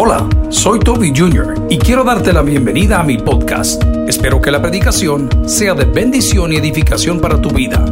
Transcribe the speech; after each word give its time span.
Hola, 0.00 0.28
soy 0.48 0.78
Toby 0.78 1.12
Jr. 1.12 1.66
y 1.68 1.76
quiero 1.76 2.04
darte 2.04 2.32
la 2.32 2.42
bienvenida 2.42 3.00
a 3.00 3.02
mi 3.02 3.18
podcast. 3.18 3.82
Espero 4.06 4.40
que 4.40 4.52
la 4.52 4.62
predicación 4.62 5.28
sea 5.48 5.74
de 5.74 5.86
bendición 5.86 6.52
y 6.52 6.56
edificación 6.56 7.20
para 7.20 7.42
tu 7.42 7.50
vida. 7.50 7.84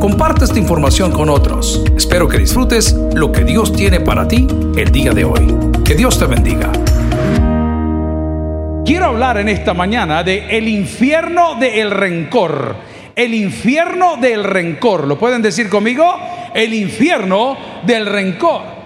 Comparte 0.00 0.46
esta 0.46 0.58
información 0.58 1.12
con 1.12 1.28
otros. 1.28 1.84
Espero 1.94 2.28
que 2.28 2.38
disfrutes 2.38 2.94
lo 3.12 3.30
que 3.30 3.44
Dios 3.44 3.74
tiene 3.74 4.00
para 4.00 4.26
ti 4.26 4.46
el 4.74 4.90
día 4.90 5.12
de 5.12 5.26
hoy. 5.26 5.54
Que 5.84 5.94
Dios 5.94 6.18
te 6.18 6.24
bendiga. 6.24 6.72
Quiero 8.86 9.04
hablar 9.04 9.36
en 9.36 9.50
esta 9.50 9.74
mañana 9.74 10.22
de 10.22 10.56
el 10.56 10.66
infierno 10.66 11.56
del 11.56 11.90
rencor. 11.90 12.74
El 13.14 13.34
infierno 13.34 14.16
del 14.16 14.44
rencor. 14.44 15.06
¿Lo 15.06 15.18
pueden 15.18 15.42
decir 15.42 15.68
conmigo? 15.68 16.10
El 16.54 16.72
infierno 16.72 17.54
del 17.84 18.06
rencor. 18.06 18.79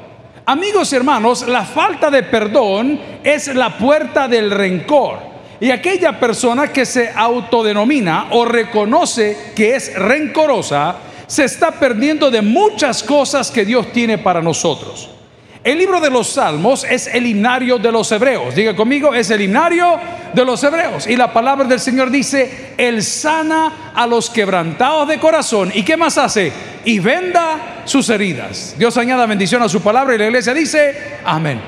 Amigos 0.46 0.92
y 0.92 0.96
hermanos, 0.96 1.48
la 1.48 1.64
falta 1.64 2.10
de 2.10 2.22
perdón 2.22 3.00
es 3.22 3.46
la 3.54 3.78
puerta 3.78 4.28
del 4.28 4.50
rencor. 4.50 5.18
Y 5.58 5.70
aquella 5.70 6.20
persona 6.20 6.68
que 6.68 6.84
se 6.84 7.08
autodenomina 7.08 8.26
o 8.32 8.44
reconoce 8.44 9.52
que 9.56 9.74
es 9.74 9.94
rencorosa, 9.94 10.96
se 11.26 11.44
está 11.44 11.70
perdiendo 11.70 12.30
de 12.30 12.42
muchas 12.42 13.02
cosas 13.02 13.50
que 13.50 13.64
Dios 13.64 13.90
tiene 13.92 14.18
para 14.18 14.42
nosotros. 14.42 15.13
El 15.64 15.78
libro 15.78 15.98
de 15.98 16.10
los 16.10 16.28
Salmos 16.28 16.84
es 16.84 17.06
el 17.06 17.26
himnario 17.26 17.78
de 17.78 17.90
los 17.90 18.12
hebreos. 18.12 18.54
Diga 18.54 18.76
conmigo, 18.76 19.14
es 19.14 19.30
el 19.30 19.40
himnario 19.40 19.98
de 20.34 20.44
los 20.44 20.62
hebreos. 20.62 21.06
Y 21.06 21.16
la 21.16 21.32
palabra 21.32 21.66
del 21.66 21.80
Señor 21.80 22.10
dice, 22.10 22.74
Él 22.76 23.02
sana 23.02 23.92
a 23.94 24.06
los 24.06 24.28
quebrantados 24.28 25.08
de 25.08 25.18
corazón. 25.18 25.72
¿Y 25.74 25.82
qué 25.82 25.96
más 25.96 26.18
hace? 26.18 26.52
Y 26.84 26.98
venda 26.98 27.80
sus 27.86 28.10
heridas. 28.10 28.74
Dios 28.76 28.98
añada 28.98 29.24
bendición 29.24 29.62
a 29.62 29.68
su 29.70 29.80
palabra 29.80 30.14
y 30.14 30.18
la 30.18 30.26
iglesia 30.26 30.52
dice, 30.52 31.20
amén. 31.24 31.62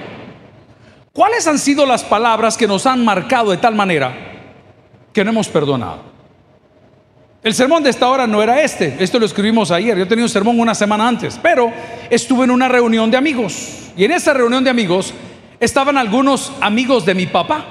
¿Cuáles 1.11 1.47
han 1.47 1.59
sido 1.59 1.87
las 1.87 2.05
palabras 2.05 2.59
que 2.59 2.67
nos 2.67 2.85
han 2.85 3.03
marcado 3.03 3.51
de 3.51 3.57
tal 3.57 3.75
manera 3.75 4.15
que 5.15 5.25
no 5.25 5.31
hemos 5.31 5.49
perdonado? 5.49 6.16
El 7.43 7.55
sermón 7.55 7.83
de 7.83 7.91
esta 7.91 8.09
hora 8.09 8.27
no 8.27 8.43
era 8.43 8.61
este, 8.63 8.97
esto 8.99 9.19
lo 9.19 9.27
escribimos 9.27 9.71
ayer, 9.71 9.97
yo 9.97 10.09
tenía 10.09 10.25
un 10.25 10.29
sermón 10.29 10.59
una 10.59 10.75
semana 10.75 11.07
antes, 11.07 11.39
pero 11.41 11.73
estuve 12.11 12.45
en 12.45 12.51
una 12.51 12.69
reunión 12.69 13.11
de 13.11 13.17
amigos. 13.17 13.91
Y 13.97 14.05
en 14.05 14.13
esa 14.13 14.35
reunión 14.35 14.65
de 14.65 14.71
amigos 14.71 15.15
estaban 15.61 15.97
algunos 15.97 16.53
amigos 16.61 17.07
de 17.07 17.15
mi 17.15 17.27
papá, 17.27 17.65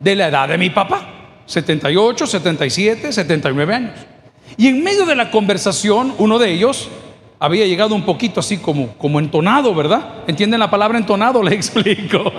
de 0.00 0.14
la 0.14 0.28
edad 0.28 0.48
de 0.48 0.58
mi 0.58 0.70
papá, 0.70 1.06
78, 1.46 2.26
77, 2.26 3.12
79 3.12 3.74
años. 3.74 3.94
Y 4.56 4.68
en 4.68 4.82
medio 4.82 5.04
de 5.04 5.14
la 5.14 5.30
conversación, 5.30 6.14
uno 6.18 6.38
de 6.38 6.50
ellos 6.50 6.88
había 7.40 7.66
llegado 7.66 7.94
un 7.94 8.02
poquito 8.02 8.40
así 8.40 8.58
como, 8.58 8.88
como 8.94 9.18
entonado, 9.18 9.74
¿verdad? 9.74 10.24
¿Entienden 10.26 10.60
la 10.60 10.70
palabra 10.70 10.98
entonado? 10.98 11.42
Le 11.44 11.54
explico. 11.54 12.32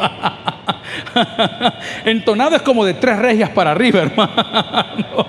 entonado 2.06 2.56
es 2.56 2.62
como 2.62 2.84
de 2.86 2.94
tres 2.94 3.18
regias 3.18 3.50
para 3.50 3.72
arriba, 3.72 4.02
hermano. 4.02 5.26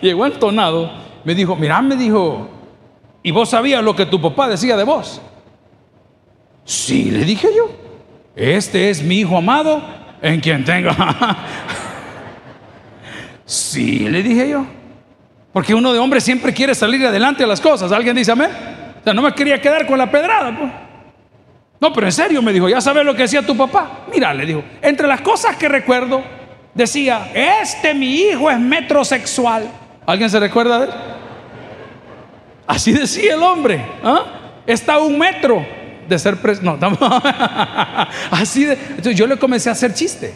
Llegó 0.00 0.26
entonado, 0.26 0.90
me 1.24 1.34
dijo, 1.34 1.56
mira, 1.56 1.82
me 1.82 1.96
dijo, 1.96 2.48
¿y 3.22 3.30
vos 3.30 3.50
sabías 3.50 3.82
lo 3.84 3.94
que 3.94 4.06
tu 4.06 4.20
papá 4.20 4.48
decía 4.48 4.76
de 4.76 4.84
vos? 4.84 5.20
Sí, 6.64 7.10
le 7.10 7.24
dije 7.24 7.48
yo. 7.54 7.70
Este 8.36 8.90
es 8.90 9.02
mi 9.02 9.20
hijo 9.20 9.36
amado 9.36 9.82
en 10.22 10.40
quien 10.40 10.64
tenga. 10.64 10.94
sí, 13.44 14.08
le 14.08 14.22
dije 14.22 14.48
yo. 14.48 14.64
Porque 15.52 15.74
uno 15.74 15.92
de 15.92 15.98
hombre 15.98 16.20
siempre 16.20 16.54
quiere 16.54 16.74
salir 16.74 17.04
adelante 17.04 17.42
a 17.42 17.46
las 17.46 17.60
cosas. 17.60 17.90
¿Alguien 17.90 18.14
dice 18.14 18.32
amén? 18.32 18.69
O 19.00 19.04
sea, 19.04 19.14
no 19.14 19.22
me 19.22 19.32
quería 19.32 19.60
quedar 19.60 19.86
con 19.86 19.98
la 19.98 20.10
pedrada. 20.10 20.56
Pues. 20.56 20.70
No, 21.80 21.92
pero 21.92 22.06
en 22.06 22.12
serio 22.12 22.42
me 22.42 22.52
dijo, 22.52 22.68
¿ya 22.68 22.80
sabes 22.80 23.04
lo 23.04 23.14
que 23.14 23.22
decía 23.22 23.44
tu 23.44 23.56
papá? 23.56 24.04
Mira, 24.12 24.34
le 24.34 24.44
dijo, 24.44 24.62
entre 24.82 25.06
las 25.06 25.22
cosas 25.22 25.56
que 25.56 25.68
recuerdo, 25.68 26.22
decía, 26.74 27.30
este 27.34 27.94
mi 27.94 28.14
hijo 28.16 28.50
es 28.50 28.58
metrosexual. 28.58 29.68
¿Alguien 30.06 30.28
se 30.28 30.38
recuerda 30.38 30.80
de 30.80 30.84
él? 30.86 30.92
Así 32.66 32.92
decía 32.92 33.34
el 33.34 33.42
hombre. 33.42 33.84
¿ah? 34.04 34.24
Está 34.66 34.94
a 34.94 34.98
un 34.98 35.18
metro 35.18 35.64
de 36.08 36.18
ser 36.18 36.36
preso. 36.36 36.60
No, 36.62 36.78
así 38.30 38.64
de. 38.64 38.74
Entonces 38.74 39.16
yo 39.16 39.26
le 39.26 39.38
comencé 39.38 39.70
a 39.70 39.72
hacer 39.72 39.94
chiste 39.94 40.34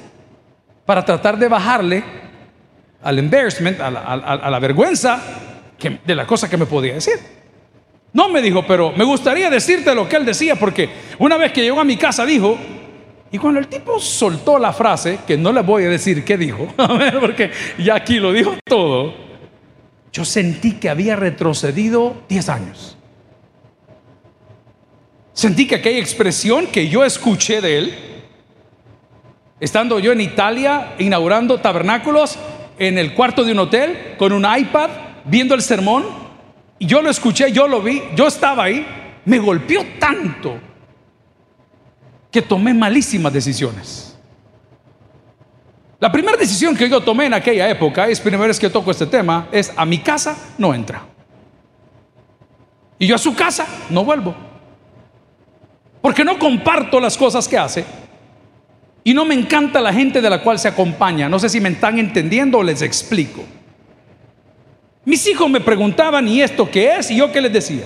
para 0.87 1.05
tratar 1.05 1.39
de 1.39 1.49
bajarle 1.49 2.03
al 3.03 3.19
embarrassment, 3.19 3.81
a 3.81 3.91
la, 3.91 4.59
vergüenza 4.59 5.21
de 6.05 6.15
la 6.15 6.27
cosa 6.27 6.49
que 6.49 6.57
me 6.57 6.65
podía 6.67 6.95
decir. 6.95 7.15
No 8.15 8.29
me 8.29 8.41
dijo, 8.41 8.65
pero 8.65 8.93
me 8.93 9.03
gustaría 9.03 9.51
decirte 9.51 9.93
lo 9.93 10.09
que 10.09 10.15
él 10.15 10.25
decía, 10.25 10.55
porque 10.55 10.89
una 11.19 11.37
vez 11.37 11.53
que 11.53 11.63
llegó 11.63 11.81
a 11.81 11.85
mi 11.85 11.97
casa 11.97 12.25
dijo, 12.25 12.57
y 13.33 13.39
cuando 13.39 13.59
el 13.59 13.67
tipo 13.67 13.99
soltó 13.99 14.57
la 14.61 14.73
frase, 14.73 15.19
que 15.27 15.37
no 15.37 15.51
le 15.51 15.63
voy 15.63 15.83
a 15.83 15.89
decir 15.89 16.25
qué 16.25 16.39
dijo, 16.39 16.73
porque 17.21 17.51
ya 17.77 17.97
aquí 17.97 18.21
lo 18.21 18.33
dijo 18.33 18.55
todo, 18.65 19.13
yo 20.13 20.25
sentí 20.25 20.75
que 20.75 20.89
había 20.89 21.17
retrocedido 21.17 22.23
10 22.29 22.49
años. 22.51 22.97
Sentí 25.33 25.67
que 25.67 25.75
aquella 25.75 25.99
expresión 25.99 26.69
que 26.69 26.89
yo 26.89 27.05
escuché 27.05 27.61
de 27.61 27.79
él, 27.79 27.95
estando 29.59 29.99
yo 29.99 30.13
en 30.13 30.21
Italia 30.21 30.95
inaugurando 31.01 31.59
tabernáculos 31.59 32.39
en 32.79 32.97
el 32.97 33.13
cuarto 33.15 33.43
de 33.43 33.51
un 33.51 33.59
hotel 33.59 34.15
con 34.19 34.33
un 34.33 34.47
iPad, 34.47 34.91
viendo 35.25 35.57
el 35.57 35.63
sermón, 35.63 36.24
y 36.79 36.87
yo 36.87 37.01
lo 37.03 37.11
escuché, 37.11 37.53
yo 37.53 37.69
lo 37.69 37.81
vi, 37.83 38.03
yo 38.15 38.27
estaba 38.27 38.65
ahí, 38.65 38.87
me 39.25 39.39
golpeó 39.39 39.85
tanto 39.99 40.59
que 42.31 42.43
tomé 42.43 42.75
malísimas 42.75 43.33
decisiones. 43.33 44.19
La 46.01 46.11
primera 46.13 46.37
decisión 46.37 46.77
que 46.77 46.89
yo 46.89 47.01
tomé 47.01 47.27
en 47.27 47.35
aquella 47.35 47.69
época, 47.71 48.09
es 48.09 48.21
primera 48.21 48.47
vez 48.47 48.59
que 48.59 48.69
toco 48.69 48.91
este 48.91 49.07
tema, 49.07 49.49
es 49.53 49.73
a 49.77 49.87
mi 49.87 49.99
casa 49.99 50.37
no 50.59 50.75
entra. 50.75 51.03
Y 52.99 53.07
yo 53.07 53.15
a 53.15 53.19
su 53.19 53.35
casa 53.35 53.67
no 53.89 54.05
vuelvo. 54.05 54.35
Porque 56.03 56.25
no 56.25 56.39
comparto 56.39 57.01
las 57.01 57.17
cosas 57.17 57.49
que 57.49 57.57
hace. 57.57 57.85
Y 59.03 59.15
no 59.15 59.25
me 59.25 59.35
encanta 59.35 59.81
la 59.81 59.93
gente 59.93 60.21
de 60.21 60.29
la 60.29 60.43
cual 60.43 60.59
se 60.59 60.69
acompaña. 60.69 61.29
No 61.29 61.39
sé 61.39 61.49
si 61.49 61.61
me 61.61 61.71
están 61.71 61.99
entendiendo 61.99 62.59
o 62.59 62.63
les 62.63 62.83
explico. 62.83 63.43
Mis 65.05 65.27
hijos 65.27 65.51
me 65.51 65.61
preguntaban, 65.61 66.27
¿y 66.27 66.41
esto 66.41 66.71
qué 66.71 66.97
es? 66.97 67.11
Y 67.11 67.17
yo 67.17 67.31
qué 67.31 67.41
les 67.41 67.53
decía. 67.53 67.85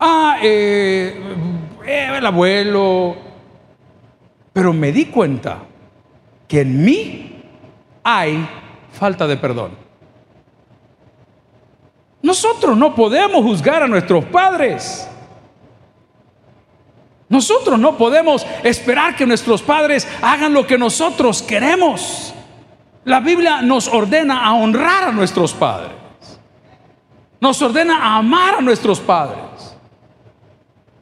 Ah, 0.00 0.38
eh, 0.42 1.14
eh, 1.86 2.12
el 2.16 2.26
abuelo. 2.26 3.16
Pero 4.52 4.72
me 4.72 4.90
di 4.90 5.06
cuenta 5.06 5.58
que 6.48 6.60
en 6.62 6.84
mí 6.84 7.42
hay 8.02 8.48
falta 8.92 9.26
de 9.26 9.36
perdón. 9.36 9.72
Nosotros 12.22 12.76
no 12.76 12.94
podemos 12.94 13.42
juzgar 13.42 13.82
a 13.82 13.88
nuestros 13.88 14.24
padres. 14.24 15.08
Nosotros 17.28 17.78
no 17.78 17.96
podemos 17.96 18.46
esperar 18.62 19.14
que 19.16 19.26
nuestros 19.26 19.62
padres 19.62 20.08
hagan 20.22 20.52
lo 20.52 20.66
que 20.66 20.78
nosotros 20.78 21.42
queremos. 21.42 22.32
La 23.06 23.20
Biblia 23.20 23.62
nos 23.62 23.86
ordena 23.86 24.44
a 24.44 24.54
honrar 24.54 25.04
a 25.04 25.12
nuestros 25.12 25.52
padres. 25.52 25.92
Nos 27.40 27.62
ordena 27.62 27.98
a 27.98 28.16
amar 28.16 28.56
a 28.56 28.60
nuestros 28.60 28.98
padres. 28.98 29.76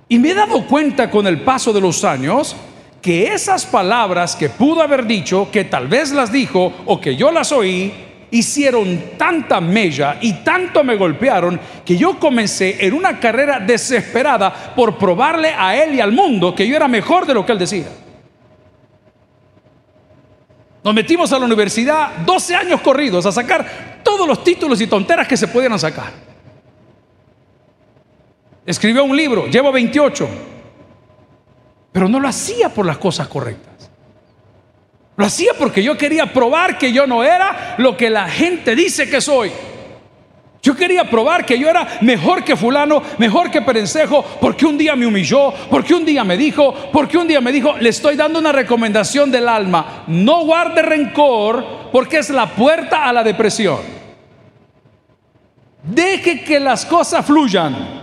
Y 0.07 0.19
me 0.19 0.33
he 0.33 0.35
dado 0.35 0.67
cuenta 0.67 1.11
con 1.11 1.27
el 1.27 1.41
paso 1.41 1.73
de 1.73 1.81
los 1.81 2.05
años 2.05 2.55
que 3.01 3.33
esas 3.33 3.65
palabras 3.65 4.37
que 4.37 4.51
pudo 4.51 4.83
haber 4.83 5.07
dicho, 5.07 5.49
que 5.51 5.65
tal 5.65 5.89
vez 5.89 6.13
las 6.13 6.31
dijo 6.31 6.75
o 6.85 7.01
que 7.01 7.17
yo 7.17 7.33
las 7.33 7.53
oí, 7.53 7.95
hicieron 8.31 9.17
tanta 9.17 9.63
mella 9.63 10.19
y 10.21 10.45
tanto 10.45 10.85
me 10.85 10.97
golpearon 10.97 11.59
que 11.87 11.97
yo 11.97 12.19
comencé 12.19 12.85
en 12.87 12.93
una 12.93 13.19
carrera 13.19 13.61
desesperada 13.61 14.53
por 14.77 14.99
probarle 14.99 15.55
a 15.57 15.75
él 15.83 15.95
y 15.95 16.01
al 16.03 16.13
mundo 16.13 16.55
que 16.55 16.69
yo 16.69 16.77
era 16.77 16.87
mejor 16.87 17.25
de 17.25 17.33
lo 17.33 17.47
que 17.47 17.53
él 17.53 17.59
decía. 17.59 18.04
Nos 20.85 20.93
metimos 20.93 21.33
a 21.33 21.39
la 21.39 21.47
universidad 21.47 22.19
12 22.27 22.55
años 22.55 22.81
corridos 22.83 23.25
a 23.25 23.33
sacar 23.33 24.03
todos 24.05 24.29
los 24.29 24.45
títulos 24.45 24.79
y 24.83 24.87
tonteras 24.87 25.27
que 25.27 25.37
se 25.37 25.49
pudieran 25.49 25.79
sacar. 25.79 26.13
Escribió 28.67 29.03
un 29.03 29.17
libro, 29.17 29.47
llevo 29.47 29.73
28, 29.73 30.29
pero 31.91 32.07
no 32.07 32.21
lo 32.21 32.29
hacía 32.29 32.69
por 32.69 32.85
las 32.85 32.99
cosas 32.99 33.29
correctas. 33.29 33.91
Lo 35.17 35.25
hacía 35.25 35.53
porque 35.59 35.83
yo 35.83 35.97
quería 35.97 36.31
probar 36.31 36.77
que 36.77 36.93
yo 36.93 37.07
no 37.07 37.25
era 37.25 37.77
lo 37.79 37.97
que 37.97 38.11
la 38.11 38.29
gente 38.29 38.77
dice 38.77 39.09
que 39.09 39.23
soy. 39.23 39.51
Yo 40.65 40.75
quería 40.75 41.05
probar 41.05 41.45
que 41.45 41.59
yo 41.59 41.69
era 41.69 41.87
mejor 42.01 42.43
que 42.43 42.57
fulano, 42.57 43.03
mejor 43.19 43.51
que 43.51 43.61
Perencejo, 43.61 44.25
porque 44.41 44.65
un 44.65 44.79
día 44.79 44.97
me 44.97 45.07
humilló, 45.07 45.53
porque 45.69 45.93
un 45.93 46.07
día 46.07 46.25
me 46.25 46.39
dijo, 46.39 46.75
porque 46.91 47.19
un 47.19 47.29
día 47.29 47.43
me 47.43 47.53
dijo, 47.53 47.77
le 47.79 47.91
estoy 47.91 48.17
dando 48.17 48.39
una 48.39 48.51
recomendación 48.51 49.31
del 49.31 49.47
alma, 49.47 50.05
no 50.07 50.47
guarde 50.47 50.81
rencor 50.81 51.91
porque 51.93 52.17
es 52.17 52.31
la 52.31 52.47
puerta 52.47 53.05
a 53.05 53.13
la 53.13 53.23
depresión. 53.23 53.81
Deje 55.83 56.43
que 56.43 56.59
las 56.59 56.87
cosas 56.87 57.27
fluyan. 57.27 58.03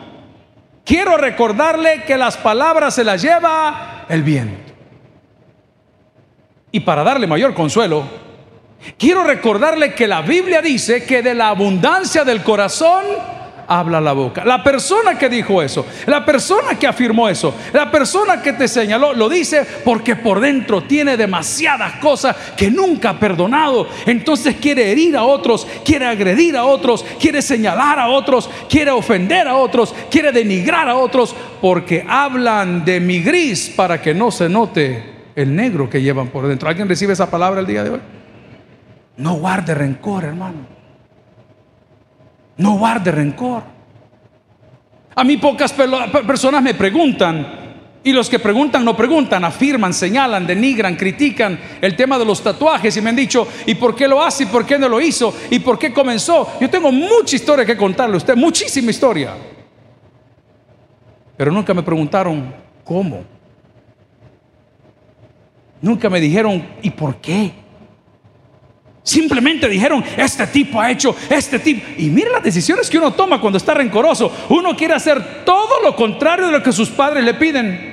Quiero 0.85 1.17
recordarle 1.17 2.03
que 2.03 2.15
las 2.15 2.37
palabras 2.37 2.93
se 2.93 3.03
las 3.03 3.23
lleva 3.23 4.05
el 4.07 4.21
viento. 4.21 4.71
Y 6.71 6.81
para 6.81 7.03
darle 7.03 7.25
mayor 7.25 7.55
consuelo, 7.55 8.03
quiero 8.97 9.23
recordarle 9.23 9.93
que 9.93 10.07
la 10.07 10.21
Biblia 10.21 10.61
dice 10.61 11.03
que 11.05 11.21
de 11.21 11.33
la 11.33 11.49
abundancia 11.49 12.23
del 12.23 12.43
corazón 12.43 13.03
habla 13.71 14.01
la 14.01 14.11
boca. 14.11 14.43
La 14.43 14.61
persona 14.61 15.17
que 15.17 15.29
dijo 15.29 15.61
eso, 15.61 15.85
la 16.05 16.25
persona 16.25 16.77
que 16.77 16.87
afirmó 16.87 17.29
eso, 17.29 17.55
la 17.71 17.89
persona 17.89 18.41
que 18.41 18.53
te 18.53 18.67
señaló, 18.67 19.13
lo 19.13 19.29
dice 19.29 19.65
porque 19.85 20.17
por 20.17 20.41
dentro 20.41 20.83
tiene 20.83 21.15
demasiadas 21.15 21.93
cosas 21.93 22.35
que 22.57 22.69
nunca 22.69 23.11
ha 23.11 23.19
perdonado. 23.19 23.87
Entonces 24.05 24.57
quiere 24.61 24.91
herir 24.91 25.15
a 25.15 25.23
otros, 25.23 25.65
quiere 25.85 26.05
agredir 26.05 26.57
a 26.57 26.65
otros, 26.65 27.05
quiere 27.19 27.41
señalar 27.41 27.97
a 27.97 28.09
otros, 28.09 28.49
quiere 28.69 28.91
ofender 28.91 29.47
a 29.47 29.55
otros, 29.55 29.95
quiere 30.09 30.33
denigrar 30.33 30.89
a 30.89 30.95
otros, 30.95 31.33
porque 31.61 32.05
hablan 32.07 32.83
de 32.83 32.99
mi 32.99 33.21
gris 33.21 33.71
para 33.73 34.01
que 34.01 34.13
no 34.13 34.31
se 34.31 34.49
note 34.49 35.03
el 35.33 35.55
negro 35.55 35.89
que 35.89 36.01
llevan 36.01 36.27
por 36.27 36.45
dentro. 36.45 36.67
¿Alguien 36.67 36.89
recibe 36.89 37.13
esa 37.13 37.31
palabra 37.31 37.61
el 37.61 37.67
día 37.67 37.83
de 37.85 37.91
hoy? 37.91 38.20
No 39.17 39.35
guarde 39.35 39.75
rencor, 39.75 40.23
hermano. 40.23 40.65
No 42.57 42.77
guarde 42.77 43.11
rencor. 43.11 43.63
A 45.15 45.23
mí 45.23 45.37
pocas 45.37 45.73
personas 45.73 46.63
me 46.63 46.73
preguntan, 46.73 47.61
y 48.03 48.13
los 48.13 48.29
que 48.29 48.39
preguntan 48.39 48.83
no 48.83 48.95
preguntan, 48.95 49.45
afirman, 49.45 49.93
señalan, 49.93 50.47
denigran, 50.47 50.95
critican 50.95 51.59
el 51.79 51.95
tema 51.95 52.17
de 52.17 52.25
los 52.25 52.41
tatuajes 52.41 52.95
y 52.97 53.01
me 53.01 53.11
han 53.11 53.15
dicho, 53.15 53.47
¿y 53.67 53.75
por 53.75 53.95
qué 53.95 54.07
lo 54.07 54.23
hace? 54.23 54.43
¿Y 54.43 54.47
por 54.47 54.65
qué 54.65 54.79
no 54.79 54.89
lo 54.89 54.99
hizo? 54.99 55.33
¿Y 55.51 55.59
por 55.59 55.77
qué 55.77 55.93
comenzó? 55.93 56.57
Yo 56.59 56.69
tengo 56.69 56.91
mucha 56.91 57.35
historia 57.35 57.63
que 57.63 57.77
contarle 57.77 58.15
a 58.15 58.17
usted, 58.17 58.35
muchísima 58.35 58.89
historia. 58.89 59.35
Pero 61.37 61.51
nunca 61.51 61.73
me 61.73 61.83
preguntaron 61.83 62.53
cómo. 62.83 63.23
Nunca 65.79 66.09
me 66.09 66.19
dijeron, 66.19 66.65
¿y 66.81 66.89
por 66.89 67.17
qué? 67.17 67.51
Simplemente 69.03 69.67
dijeron, 69.67 70.03
este 70.15 70.45
tipo 70.47 70.79
ha 70.79 70.91
hecho, 70.91 71.15
este 71.29 71.59
tipo. 71.59 71.85
Y 71.97 72.09
mire 72.09 72.29
las 72.31 72.43
decisiones 72.43 72.89
que 72.89 72.99
uno 72.99 73.13
toma 73.13 73.41
cuando 73.41 73.57
está 73.57 73.73
rencoroso. 73.73 74.31
Uno 74.49 74.75
quiere 74.75 74.93
hacer 74.93 75.43
todo 75.43 75.81
lo 75.83 75.95
contrario 75.95 76.45
de 76.47 76.51
lo 76.51 76.63
que 76.63 76.71
sus 76.71 76.89
padres 76.89 77.23
le 77.23 77.33
piden. 77.33 77.90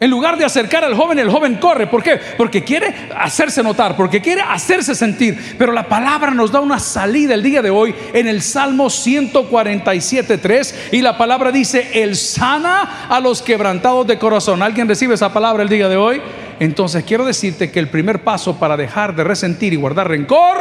En 0.00 0.10
lugar 0.10 0.38
de 0.38 0.44
acercar 0.44 0.84
al 0.84 0.94
joven, 0.94 1.18
el 1.18 1.28
joven 1.28 1.56
corre. 1.56 1.88
¿Por 1.88 2.04
qué? 2.04 2.20
Porque 2.36 2.62
quiere 2.62 2.94
hacerse 3.16 3.64
notar, 3.64 3.96
porque 3.96 4.22
quiere 4.22 4.42
hacerse 4.42 4.94
sentir. 4.94 5.56
Pero 5.58 5.72
la 5.72 5.88
palabra 5.88 6.30
nos 6.30 6.52
da 6.52 6.60
una 6.60 6.78
salida 6.78 7.34
el 7.34 7.42
día 7.42 7.62
de 7.62 7.70
hoy 7.70 7.92
en 8.12 8.28
el 8.28 8.40
Salmo 8.40 8.86
147.3 8.86 10.74
y 10.92 11.02
la 11.02 11.18
palabra 11.18 11.50
dice, 11.50 12.00
Él 12.00 12.14
sana 12.14 13.08
a 13.08 13.18
los 13.18 13.42
quebrantados 13.42 14.06
de 14.06 14.20
corazón. 14.20 14.62
¿Alguien 14.62 14.86
recibe 14.86 15.14
esa 15.14 15.32
palabra 15.32 15.64
el 15.64 15.68
día 15.68 15.88
de 15.88 15.96
hoy? 15.96 16.22
Entonces 16.60 17.02
quiero 17.02 17.24
decirte 17.24 17.72
que 17.72 17.80
el 17.80 17.88
primer 17.88 18.22
paso 18.22 18.56
para 18.56 18.76
dejar 18.76 19.16
de 19.16 19.24
resentir 19.24 19.72
y 19.72 19.76
guardar 19.76 20.08
rencor 20.08 20.58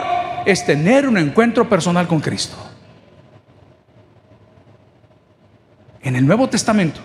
es 0.48 0.66
tener 0.66 1.08
un 1.08 1.18
encuentro 1.18 1.70
personal 1.70 2.08
con 2.08 2.22
Cristo. 2.22 2.58
En 6.02 6.16
el 6.16 6.26
Nuevo 6.26 6.50
Testamento, 6.50 7.02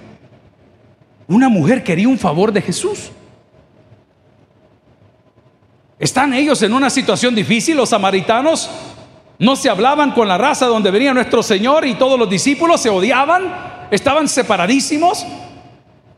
una 1.29 1.49
mujer 1.49 1.83
quería 1.83 2.09
un 2.09 2.19
favor 2.19 2.53
de 2.53 2.63
Jesús. 2.63 3.11
¿Están 5.99 6.35
ellos 6.35 6.61
en 6.63 6.73
una 6.73 6.91
situación 6.91 7.35
difícil? 7.35 7.77
Los 7.77 7.91
samaritanos 7.91 8.69
no 9.39 9.57
se 9.57 9.71
hablaban 9.71 10.13
con 10.13 10.27
la 10.27 10.37
raza 10.37 10.67
donde 10.67 10.91
venía 10.91 11.15
nuestro 11.15 11.43
Señor 11.43 11.87
y 11.87 11.95
todos 11.95 12.19
los 12.19 12.29
discípulos 12.29 12.81
se 12.81 12.91
odiaban, 12.91 13.87
estaban 13.91 14.29
separadísimos. 14.29 15.25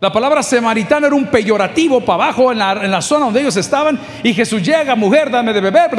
La 0.00 0.12
palabra 0.12 0.42
samaritano 0.42 1.06
era 1.06 1.14
un 1.14 1.26
peyorativo 1.26 2.00
para 2.00 2.24
abajo 2.24 2.52
en 2.52 2.58
la, 2.58 3.02
zona 3.02 3.26
donde 3.26 3.40
ellos 3.40 3.56
estaban. 3.56 3.98
Y 4.22 4.34
Jesús 4.34 4.62
llega, 4.62 4.96
mujer, 4.96 5.30
dame 5.30 5.52
de 5.52 5.60
beber. 5.60 5.90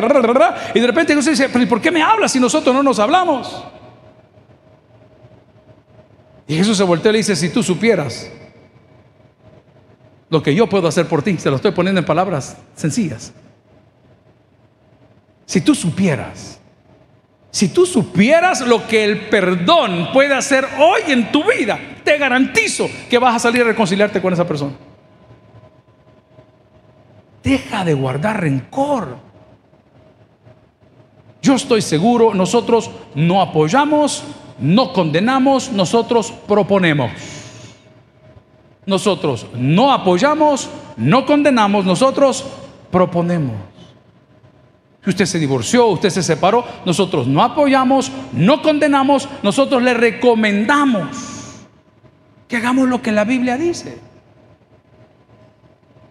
y 0.74 0.80
de 0.80 0.88
repente 0.88 1.16
Jesús 1.16 1.38
dice, 1.38 1.50
¿por 1.68 1.82
qué 1.82 1.92
me 1.92 2.02
hablas 2.02 2.32
si 2.32 2.40
nosotros 2.40 2.76
no 2.76 2.84
nos 2.84 3.00
hablamos? 3.00 3.64
Y 6.48 6.56
Jesús 6.56 6.78
se 6.78 6.84
voltea 6.84 7.10
y 7.10 7.14
le 7.14 7.18
dice, 7.20 7.36
si 7.36 7.50
tú 7.50 7.64
supieras 7.64 8.32
lo 10.30 10.42
que 10.42 10.56
yo 10.56 10.68
puedo 10.68 10.88
hacer 10.88 11.08
por 11.08 11.24
ti, 11.24 11.38
se 11.38 11.50
lo 11.50 11.58
estoy 11.58 11.72
poniendo 11.72 12.00
en 12.00 12.06
palabras 12.06 12.58
sencillas. 12.76 13.34
Si 15.46 15.62
tú 15.62 15.76
supieras, 15.76 16.60
si 17.52 17.70
tú 17.70 17.86
supieras 17.86 18.62
lo 18.62 18.86
que 18.88 19.06
el 19.06 19.30
perdón 19.30 20.10
puede 20.12 20.34
hacer 20.34 20.66
hoy 20.78 21.02
en 21.08 21.32
tu 21.32 21.44
vida, 21.44 21.80
te 22.04 22.18
garantizo 22.18 22.90
que 23.10 23.18
vas 23.18 23.36
a 23.36 23.40
salir 23.40 23.62
a 23.62 23.66
reconciliarte 23.66 24.22
con 24.22 24.34
esa 24.34 24.48
persona. 24.48 24.74
Deja 27.44 27.86
de 27.86 27.94
guardar 27.94 28.42
rencor. 28.42 29.18
Yo 31.42 31.54
estoy 31.54 31.84
seguro, 31.84 32.34
nosotros 32.34 32.90
no 33.14 33.42
apoyamos, 33.42 34.24
no 34.60 34.92
condenamos, 34.94 35.72
nosotros 35.72 36.34
proponemos. 36.48 37.12
Nosotros 38.86 39.48
no 39.56 39.92
apoyamos, 39.92 40.70
no 40.98 41.26
condenamos, 41.26 41.86
nosotros 41.86 42.46
proponemos. 42.92 43.56
Si 45.04 45.10
usted 45.10 45.26
se 45.26 45.40
divorció, 45.40 45.88
usted 45.88 46.10
se 46.10 46.24
separó, 46.24 46.66
nosotros 46.86 47.28
no 47.28 47.44
apoyamos, 47.44 48.12
no 48.34 48.62
condenamos, 48.62 49.30
nosotros 49.44 49.82
le 49.84 49.94
recomendamos 49.94 51.08
que 52.48 52.58
hagamos 52.58 52.88
lo 52.88 53.02
que 53.02 53.12
la 53.12 53.24
Biblia 53.24 53.58
dice. 53.58 54.00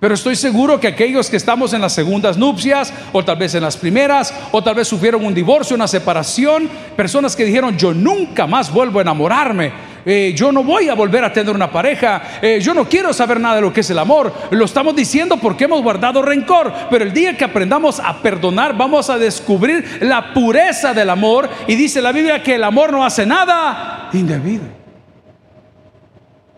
Pero 0.04 0.14
estoy 0.14 0.36
seguro 0.36 0.78
que 0.78 0.88
aquellos 0.88 1.30
que 1.30 1.38
estamos 1.38 1.72
en 1.72 1.80
las 1.80 1.94
segundas 1.94 2.36
nupcias, 2.36 2.92
o 3.12 3.24
tal 3.24 3.38
vez 3.38 3.54
en 3.54 3.62
las 3.62 3.76
primeras, 3.76 4.34
o 4.52 4.62
tal 4.62 4.74
vez 4.74 4.86
sufrieron 4.86 5.24
un 5.24 5.32
divorcio, 5.32 5.74
una 5.74 5.88
separación, 5.88 6.68
personas 6.94 7.34
que 7.34 7.46
dijeron, 7.46 7.78
yo 7.78 7.94
nunca 7.94 8.46
más 8.46 8.70
vuelvo 8.70 8.98
a 8.98 9.02
enamorarme, 9.02 9.72
eh, 10.06 10.32
yo 10.36 10.52
no 10.52 10.62
voy 10.62 10.88
a 10.88 10.94
volver 10.94 11.24
a 11.24 11.32
tener 11.32 11.54
una 11.54 11.70
pareja, 11.70 12.38
eh, 12.42 12.58
yo 12.60 12.74
no 12.74 12.88
quiero 12.88 13.12
saber 13.12 13.40
nada 13.40 13.56
de 13.56 13.62
lo 13.62 13.72
que 13.72 13.80
es 13.80 13.90
el 13.90 13.98
amor. 13.98 14.32
Lo 14.50 14.64
estamos 14.64 14.94
diciendo 14.94 15.36
porque 15.38 15.64
hemos 15.64 15.82
guardado 15.82 16.22
rencor, 16.22 16.72
pero 16.90 17.04
el 17.04 17.12
día 17.12 17.36
que 17.36 17.44
aprendamos 17.44 18.00
a 18.00 18.20
perdonar, 18.20 18.76
vamos 18.76 19.08
a 19.10 19.18
descubrir 19.18 19.98
la 20.00 20.34
pureza 20.34 20.92
del 20.92 21.10
amor. 21.10 21.48
Y 21.66 21.74
dice 21.74 22.02
la 22.02 22.12
Biblia 22.12 22.42
que 22.42 22.56
el 22.56 22.64
amor 22.64 22.92
no 22.92 23.04
hace 23.04 23.24
nada 23.24 24.10
indebido. 24.12 24.64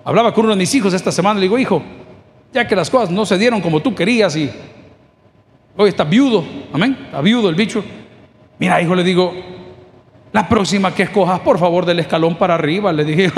Hablaba 0.04 0.32
con 0.32 0.44
uno 0.44 0.54
de 0.54 0.58
mis 0.58 0.74
hijos 0.74 0.94
esta 0.94 1.10
semana, 1.10 1.40
le 1.40 1.46
digo, 1.46 1.58
hijo, 1.58 1.82
ya 2.52 2.66
que 2.66 2.76
las 2.76 2.88
cosas 2.88 3.10
no 3.10 3.26
se 3.26 3.36
dieron 3.38 3.60
como 3.60 3.80
tú 3.80 3.94
querías 3.94 4.36
y 4.36 4.50
hoy 5.76 5.88
está 5.88 6.04
viudo, 6.04 6.44
amén, 6.72 6.96
está 7.06 7.20
viudo 7.20 7.48
el 7.48 7.54
bicho. 7.54 7.84
Mira, 8.58 8.80
hijo, 8.80 8.94
le 8.94 9.02
digo, 9.02 9.34
la 10.36 10.46
próxima 10.46 10.94
que 10.94 11.04
escojas, 11.04 11.40
por 11.40 11.58
favor, 11.58 11.86
del 11.86 11.98
escalón 11.98 12.36
para 12.36 12.52
arriba, 12.52 12.92
le 12.92 13.06
dije, 13.06 13.32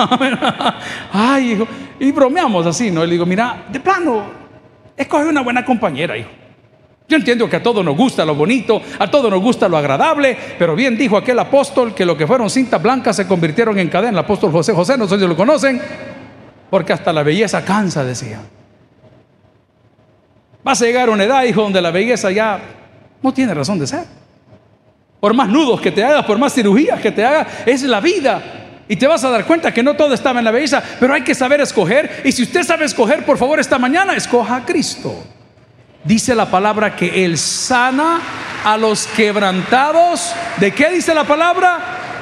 ay, 1.13 1.53
hijo, 1.53 1.69
y 2.01 2.11
bromeamos 2.11 2.67
así, 2.67 2.91
¿no? 2.91 3.05
Le 3.05 3.13
digo, 3.13 3.25
mira, 3.25 3.67
de 3.71 3.79
plano, 3.79 4.25
escoge 4.97 5.29
una 5.29 5.43
buena 5.43 5.65
compañera, 5.65 6.17
hijo. 6.17 6.29
Yo 7.07 7.17
entiendo 7.17 7.49
que 7.49 7.55
a 7.55 7.63
todos 7.63 7.85
nos 7.85 7.97
gusta 7.97 8.25
lo 8.25 8.35
bonito, 8.35 8.83
a 8.99 9.09
todos 9.09 9.31
nos 9.31 9.41
gusta 9.41 9.69
lo 9.69 9.77
agradable, 9.77 10.37
pero 10.59 10.75
bien 10.75 10.99
dijo 10.99 11.17
aquel 11.17 11.39
apóstol 11.39 11.95
que 11.95 12.05
lo 12.05 12.17
que 12.17 12.27
fueron 12.27 12.51
cintas 12.51 12.83
blancas 12.83 13.15
se 13.15 13.29
convirtieron 13.29 13.79
en 13.79 13.89
cadena, 13.89 14.15
el 14.15 14.19
apóstol 14.19 14.51
José 14.51 14.73
José, 14.73 14.99
no 14.99 15.07
sé 15.07 15.21
si 15.21 15.27
lo 15.29 15.37
conocen, 15.37 15.81
porque 16.69 16.93
hasta 16.93 17.13
la 17.13 17.23
belleza 17.23 17.65
cansa, 17.65 18.03
decía. 18.03 18.41
Vas 20.65 20.83
a 20.83 20.85
llegar 20.85 21.11
a 21.11 21.13
una 21.13 21.23
edad, 21.23 21.45
hijo, 21.45 21.63
donde 21.63 21.81
la 21.81 21.93
belleza 21.93 22.33
ya 22.33 22.59
no 23.23 23.33
tiene 23.33 23.55
razón 23.55 23.79
de 23.79 23.87
ser. 23.87 24.18
Por 25.21 25.35
más 25.35 25.49
nudos 25.49 25.81
que 25.81 25.91
te 25.91 26.05
hagas, 26.05 26.25
por 26.25 26.39
más 26.39 26.55
cirugías 26.55 27.01
que 27.01 27.11
te 27.11 27.25
hagas, 27.25 27.47
es 27.67 27.83
la 27.83 28.01
vida. 28.01 28.43
Y 28.89 28.97
te 28.97 29.07
vas 29.07 29.23
a 29.25 29.31
dar 29.31 29.45
cuenta 29.45 29.73
que 29.73 29.83
no 29.83 29.95
todo 29.95 30.15
estaba 30.15 30.39
en 30.39 30.45
la 30.45 30.51
belleza, 30.51 30.83
pero 30.99 31.13
hay 31.13 31.23
que 31.23 31.35
saber 31.35 31.61
escoger. 31.61 32.23
Y 32.25 32.33
si 32.33 32.43
usted 32.43 32.63
sabe 32.63 32.85
escoger, 32.85 33.25
por 33.25 33.37
favor, 33.37 33.61
esta 33.61 33.79
mañana, 33.79 34.15
escoja 34.15 34.57
a 34.57 34.65
Cristo. 34.65 35.25
Dice 36.05 36.35
la 36.35 36.51
palabra 36.51 36.97
que 36.97 37.25
Él 37.25 37.37
sana 37.37 38.21
a 38.65 38.77
los 38.77 39.07
quebrantados. 39.09 40.33
¿De 40.59 40.73
qué 40.73 40.91
dice 40.91 41.15
la 41.15 41.25
palabra? 41.25 41.79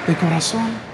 De 0.06 0.14
corazón. 0.14 0.86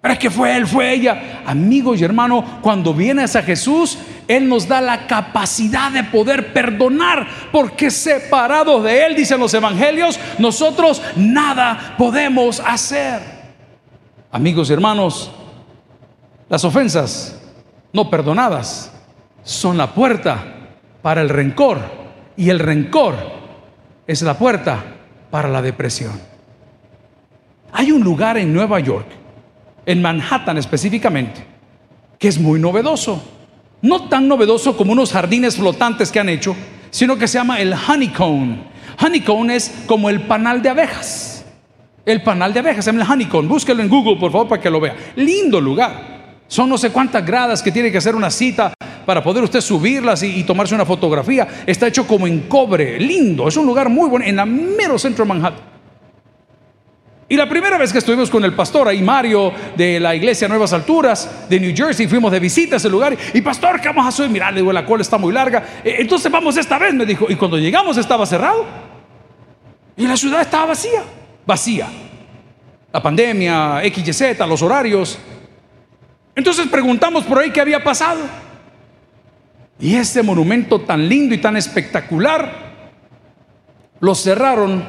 Pero 0.00 0.14
es 0.14 0.18
que 0.18 0.30
fue 0.30 0.56
él, 0.56 0.66
fue 0.66 0.92
ella. 0.92 1.42
Amigos 1.46 2.00
y 2.00 2.04
hermanos, 2.04 2.44
cuando 2.60 2.92
vienes 2.92 3.36
a 3.36 3.42
Jesús, 3.42 3.96
Él 4.28 4.48
nos 4.48 4.68
da 4.68 4.80
la 4.80 5.06
capacidad 5.06 5.90
de 5.90 6.04
poder 6.04 6.52
perdonar, 6.52 7.26
porque 7.50 7.90
separados 7.90 8.84
de 8.84 9.06
Él, 9.06 9.16
dicen 9.16 9.40
los 9.40 9.52
evangelios, 9.54 10.18
nosotros 10.38 11.02
nada 11.16 11.94
podemos 11.98 12.60
hacer. 12.60 13.20
Amigos 14.30 14.70
y 14.70 14.72
hermanos, 14.72 15.30
las 16.48 16.64
ofensas 16.64 17.38
no 17.92 18.08
perdonadas 18.08 18.92
son 19.42 19.76
la 19.76 19.94
puerta 19.94 20.42
para 21.02 21.20
el 21.20 21.28
rencor 21.28 21.80
y 22.36 22.50
el 22.50 22.58
rencor 22.58 23.14
es 24.06 24.22
la 24.22 24.38
puerta 24.38 24.82
para 25.30 25.48
la 25.48 25.62
depresión. 25.62 26.12
Hay 27.72 27.90
un 27.92 28.02
lugar 28.02 28.36
en 28.36 28.52
Nueva 28.52 28.80
York 28.80 29.06
en 29.86 30.02
Manhattan 30.02 30.58
específicamente, 30.58 31.44
que 32.18 32.28
es 32.28 32.38
muy 32.38 32.60
novedoso. 32.60 33.22
No 33.82 34.08
tan 34.08 34.28
novedoso 34.28 34.76
como 34.76 34.92
unos 34.92 35.12
jardines 35.12 35.56
flotantes 35.56 36.10
que 36.10 36.20
han 36.20 36.28
hecho, 36.28 36.56
sino 36.90 37.18
que 37.18 37.28
se 37.28 37.38
llama 37.38 37.60
el 37.60 37.74
honeycomb. 37.74 38.58
Honeycomb 39.00 39.50
es 39.50 39.72
como 39.86 40.08
el 40.08 40.22
panal 40.22 40.62
de 40.62 40.70
abejas. 40.70 41.44
El 42.06 42.22
panal 42.22 42.52
de 42.52 42.60
abejas, 42.60 42.84
se 42.84 42.92
llama 42.92 43.04
el 43.04 43.10
honeycomb. 43.10 43.48
Búsquelo 43.48 43.82
en 43.82 43.88
Google, 43.88 44.16
por 44.16 44.32
favor, 44.32 44.48
para 44.48 44.62
que 44.62 44.70
lo 44.70 44.80
vea. 44.80 44.96
Lindo 45.16 45.60
lugar. 45.60 46.22
Son 46.46 46.68
no 46.68 46.78
sé 46.78 46.90
cuántas 46.90 47.24
gradas 47.24 47.62
que 47.62 47.72
tiene 47.72 47.90
que 47.90 47.98
hacer 47.98 48.14
una 48.14 48.30
cita 48.30 48.74
para 49.06 49.22
poder 49.22 49.42
usted 49.42 49.60
subirlas 49.60 50.22
y, 50.22 50.44
tomarse 50.44 50.74
una 50.74 50.84
fotografía. 50.84 51.48
Está 51.66 51.88
hecho 51.88 52.06
como 52.06 52.26
en 52.26 52.40
cobre, 52.42 53.00
lindo. 53.00 53.48
Es 53.48 53.56
un 53.56 53.66
lugar 53.66 53.88
muy 53.88 54.08
bueno, 54.08 54.24
en 54.24 54.38
el 54.38 54.46
mero 54.46 54.98
centro 54.98 55.24
de 55.24 55.28
Manhattan. 55.28 55.71
Y 57.32 57.36
la 57.36 57.48
primera 57.48 57.78
vez 57.78 57.90
que 57.90 57.98
estuvimos 57.98 58.28
con 58.28 58.44
el 58.44 58.52
pastor 58.52 58.88
ahí, 58.88 59.00
Mario, 59.00 59.54
de 59.74 59.98
la 59.98 60.14
iglesia 60.14 60.46
Nuevas 60.48 60.74
Alturas, 60.74 61.48
de 61.48 61.58
New 61.58 61.72
Jersey, 61.74 62.06
fuimos 62.06 62.30
de 62.30 62.38
visita 62.38 62.74
a 62.74 62.76
ese 62.76 62.90
lugar. 62.90 63.16
Y 63.32 63.40
pastor, 63.40 63.80
¿qué 63.80 63.88
vamos 63.88 64.06
a 64.06 64.12
subir? 64.12 64.28
Mirá, 64.28 64.50
la 64.50 64.84
cola 64.84 65.00
está 65.00 65.16
muy 65.16 65.32
larga. 65.32 65.80
E, 65.82 66.02
entonces 66.02 66.30
vamos 66.30 66.58
esta 66.58 66.78
vez, 66.78 66.92
me 66.92 67.06
dijo. 67.06 67.24
Y 67.30 67.36
cuando 67.36 67.56
llegamos 67.56 67.96
estaba 67.96 68.26
cerrado. 68.26 68.66
Y 69.96 70.06
la 70.06 70.14
ciudad 70.14 70.42
estaba 70.42 70.66
vacía, 70.66 71.04
vacía. 71.46 71.88
La 72.92 73.02
pandemia, 73.02 73.80
XYZ, 73.80 74.38
los 74.46 74.60
horarios. 74.60 75.18
Entonces 76.36 76.66
preguntamos 76.66 77.24
por 77.24 77.38
ahí 77.38 77.50
qué 77.50 77.62
había 77.62 77.82
pasado. 77.82 78.20
Y 79.80 79.94
ese 79.94 80.22
monumento 80.22 80.82
tan 80.82 81.08
lindo 81.08 81.34
y 81.34 81.38
tan 81.38 81.56
espectacular, 81.56 82.74
lo 84.00 84.14
cerraron, 84.14 84.84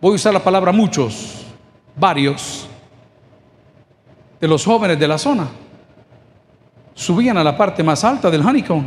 voy 0.00 0.12
a 0.12 0.14
usar 0.14 0.32
la 0.32 0.44
palabra 0.44 0.70
muchos, 0.70 1.43
varios 1.96 2.68
de 4.40 4.48
los 4.48 4.64
jóvenes 4.64 4.98
de 4.98 5.08
la 5.08 5.18
zona 5.18 5.48
subían 6.94 7.36
a 7.36 7.44
la 7.44 7.56
parte 7.56 7.82
más 7.82 8.04
alta 8.04 8.30
del 8.30 8.42
honeycomb 8.42 8.86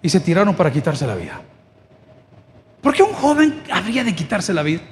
y 0.00 0.08
se 0.08 0.20
tiraron 0.20 0.54
para 0.54 0.72
quitarse 0.72 1.06
la 1.06 1.14
vida. 1.14 1.40
¿Por 2.80 2.94
qué 2.94 3.02
un 3.02 3.12
joven 3.12 3.62
habría 3.70 4.04
de 4.04 4.14
quitarse 4.14 4.52
la 4.52 4.62
vida? 4.62 4.82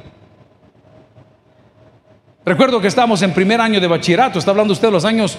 Recuerdo 2.44 2.80
que 2.80 2.88
estábamos 2.88 3.20
en 3.22 3.34
primer 3.34 3.60
año 3.60 3.80
de 3.80 3.86
bachillerato, 3.86 4.38
está 4.38 4.50
hablando 4.52 4.72
usted 4.72 4.88
de 4.88 4.92
los 4.92 5.04
años 5.04 5.38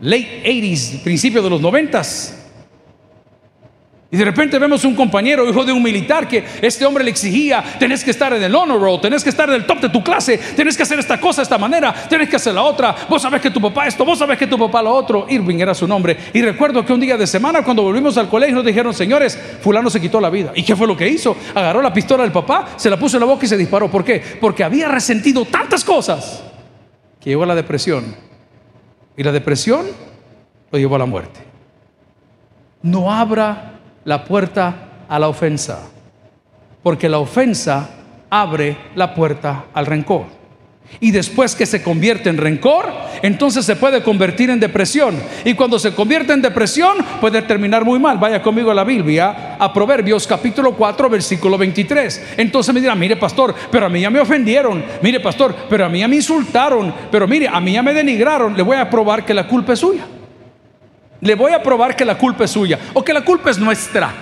late 0.00 0.42
80s, 0.44 1.02
principio 1.02 1.42
de 1.42 1.50
los 1.50 1.60
90s. 1.60 2.39
Y 4.12 4.16
de 4.16 4.24
repente 4.24 4.58
vemos 4.58 4.84
un 4.84 4.96
compañero, 4.96 5.48
hijo 5.48 5.64
de 5.64 5.72
un 5.72 5.80
militar, 5.80 6.26
que 6.26 6.44
este 6.62 6.84
hombre 6.84 7.04
le 7.04 7.10
exigía, 7.10 7.62
tenés 7.78 8.02
que 8.02 8.10
estar 8.10 8.32
en 8.32 8.42
el 8.42 8.52
honor 8.52 8.80
roll, 8.80 9.00
tenés 9.00 9.22
que 9.22 9.30
estar 9.30 9.48
en 9.48 9.54
el 9.54 9.66
top 9.66 9.82
de 9.82 9.88
tu 9.88 10.02
clase, 10.02 10.36
tenés 10.56 10.76
que 10.76 10.82
hacer 10.82 10.98
esta 10.98 11.20
cosa 11.20 11.42
de 11.42 11.44
esta 11.44 11.58
manera, 11.58 11.94
tenés 12.08 12.28
que 12.28 12.34
hacer 12.34 12.52
la 12.52 12.64
otra, 12.64 12.96
vos 13.08 13.22
sabés 13.22 13.40
que 13.40 13.52
tu 13.52 13.60
papá 13.60 13.86
esto, 13.86 14.04
vos 14.04 14.18
sabés 14.18 14.36
que 14.36 14.48
tu 14.48 14.58
papá 14.58 14.82
lo 14.82 14.92
otro. 14.92 15.26
Irving 15.28 15.60
era 15.60 15.74
su 15.74 15.86
nombre. 15.86 16.16
Y 16.34 16.42
recuerdo 16.42 16.84
que 16.84 16.92
un 16.92 16.98
día 16.98 17.16
de 17.16 17.24
semana, 17.24 17.62
cuando 17.62 17.84
volvimos 17.84 18.18
al 18.18 18.28
colegio, 18.28 18.56
nos 18.56 18.64
dijeron, 18.64 18.92
señores, 18.92 19.38
fulano 19.60 19.88
se 19.88 20.00
quitó 20.00 20.20
la 20.20 20.28
vida. 20.28 20.50
¿Y 20.56 20.64
qué 20.64 20.74
fue 20.74 20.88
lo 20.88 20.96
que 20.96 21.08
hizo? 21.08 21.36
Agarró 21.54 21.80
la 21.80 21.92
pistola 21.92 22.24
del 22.24 22.32
papá, 22.32 22.70
se 22.76 22.90
la 22.90 22.98
puso 22.98 23.16
en 23.16 23.20
la 23.20 23.26
boca 23.26 23.46
y 23.46 23.48
se 23.48 23.56
disparó. 23.56 23.88
¿Por 23.88 24.04
qué? 24.04 24.20
Porque 24.40 24.64
había 24.64 24.88
resentido 24.88 25.44
tantas 25.44 25.84
cosas 25.84 26.42
que 27.20 27.30
llegó 27.30 27.44
a 27.44 27.46
la 27.46 27.54
depresión. 27.54 28.16
Y 29.16 29.22
la 29.22 29.30
depresión 29.30 29.86
lo 30.72 30.78
llevó 30.80 30.96
a 30.96 30.98
la 30.98 31.06
muerte. 31.06 31.38
No 32.82 33.12
abra 33.12 33.69
la 34.04 34.24
puerta 34.24 35.04
a 35.08 35.18
la 35.18 35.28
ofensa, 35.28 35.80
porque 36.82 37.08
la 37.08 37.18
ofensa 37.18 37.90
abre 38.30 38.76
la 38.94 39.14
puerta 39.14 39.66
al 39.74 39.86
rencor. 39.86 40.40
Y 40.98 41.12
después 41.12 41.54
que 41.54 41.66
se 41.66 41.82
convierte 41.84 42.30
en 42.30 42.36
rencor, 42.36 42.86
entonces 43.22 43.64
se 43.64 43.76
puede 43.76 44.02
convertir 44.02 44.50
en 44.50 44.58
depresión. 44.58 45.14
Y 45.44 45.54
cuando 45.54 45.78
se 45.78 45.94
convierte 45.94 46.32
en 46.32 46.42
depresión, 46.42 46.96
puede 47.20 47.42
terminar 47.42 47.84
muy 47.84 48.00
mal. 48.00 48.18
Vaya 48.18 48.42
conmigo 48.42 48.72
a 48.72 48.74
la 48.74 48.82
Biblia, 48.82 49.56
a 49.58 49.72
Proverbios 49.72 50.26
capítulo 50.26 50.74
4, 50.74 51.08
versículo 51.08 51.56
23. 51.56 52.34
Entonces 52.38 52.74
me 52.74 52.80
dirá, 52.80 52.96
mire 52.96 53.16
pastor, 53.16 53.54
pero 53.70 53.86
a 53.86 53.88
mí 53.88 54.00
ya 54.00 54.10
me 54.10 54.18
ofendieron. 54.18 54.82
Mire 55.00 55.20
pastor, 55.20 55.54
pero 55.68 55.86
a 55.86 55.88
mí 55.88 56.00
ya 56.00 56.08
me 56.08 56.16
insultaron. 56.16 56.92
Pero 57.10 57.28
mire, 57.28 57.46
a 57.46 57.60
mí 57.60 57.72
ya 57.72 57.82
me 57.82 57.94
denigraron. 57.94 58.56
Le 58.56 58.62
voy 58.62 58.76
a 58.76 58.90
probar 58.90 59.24
que 59.24 59.32
la 59.32 59.46
culpa 59.46 59.74
es 59.74 59.78
suya. 59.78 60.04
Le 61.20 61.34
voy 61.34 61.52
a 61.52 61.62
probar 61.62 61.94
que 61.94 62.04
la 62.04 62.16
culpa 62.16 62.44
es 62.44 62.50
suya 62.50 62.78
o 62.94 63.04
que 63.04 63.12
la 63.12 63.22
culpa 63.22 63.50
es 63.50 63.58
nuestra. 63.58 64.12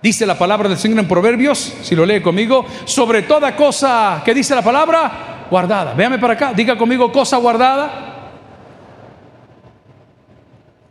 Dice 0.00 0.24
la 0.24 0.38
palabra 0.38 0.68
del 0.68 0.78
Señor 0.78 1.00
en 1.00 1.08
Proverbios, 1.08 1.74
si 1.82 1.96
lo 1.96 2.06
lee 2.06 2.20
conmigo, 2.20 2.64
sobre 2.84 3.22
toda 3.22 3.54
cosa 3.56 4.22
que 4.24 4.32
dice 4.32 4.54
la 4.54 4.62
palabra, 4.62 5.46
guardada. 5.50 5.92
Véame 5.94 6.18
para 6.18 6.34
acá, 6.34 6.52
diga 6.54 6.78
conmigo 6.78 7.10
cosa 7.10 7.36
guardada. 7.36 8.14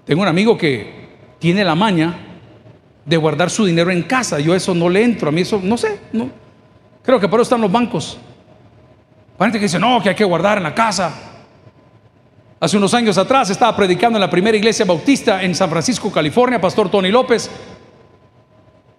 Tengo 0.05 0.21
un 0.21 0.27
amigo 0.27 0.57
que 0.57 1.07
tiene 1.39 1.63
la 1.63 1.75
maña 1.75 2.13
de 3.05 3.17
guardar 3.17 3.49
su 3.49 3.65
dinero 3.65 3.91
en 3.91 4.03
casa. 4.03 4.39
Yo 4.39 4.53
eso 4.53 4.75
no 4.75 4.89
le 4.89 5.03
entro, 5.03 5.29
a 5.29 5.31
mí 5.31 5.41
eso 5.41 5.59
no 5.63 5.77
sé, 5.77 5.99
no. 6.11 6.29
Creo 7.03 7.19
que 7.19 7.27
por 7.27 7.39
eso 7.39 7.43
están 7.43 7.61
los 7.61 7.71
bancos. 7.71 8.19
Gente 9.39 9.59
que 9.59 9.65
dice, 9.65 9.79
no, 9.79 10.01
que 10.01 10.09
hay 10.09 10.15
que 10.15 10.25
guardar 10.25 10.57
en 10.57 10.63
la 10.63 10.75
casa. 10.75 11.26
Hace 12.59 12.75
unos 12.75 12.93
años 12.95 13.17
atrás 13.19 13.51
estaba 13.51 13.75
predicando 13.75 14.17
en 14.17 14.21
la 14.21 14.29
primera 14.29 14.57
iglesia 14.57 14.83
bautista 14.83 15.43
en 15.43 15.53
San 15.53 15.69
Francisco, 15.69 16.11
California, 16.11 16.59
Pastor 16.59 16.89
Tony 16.89 17.11
López. 17.11 17.51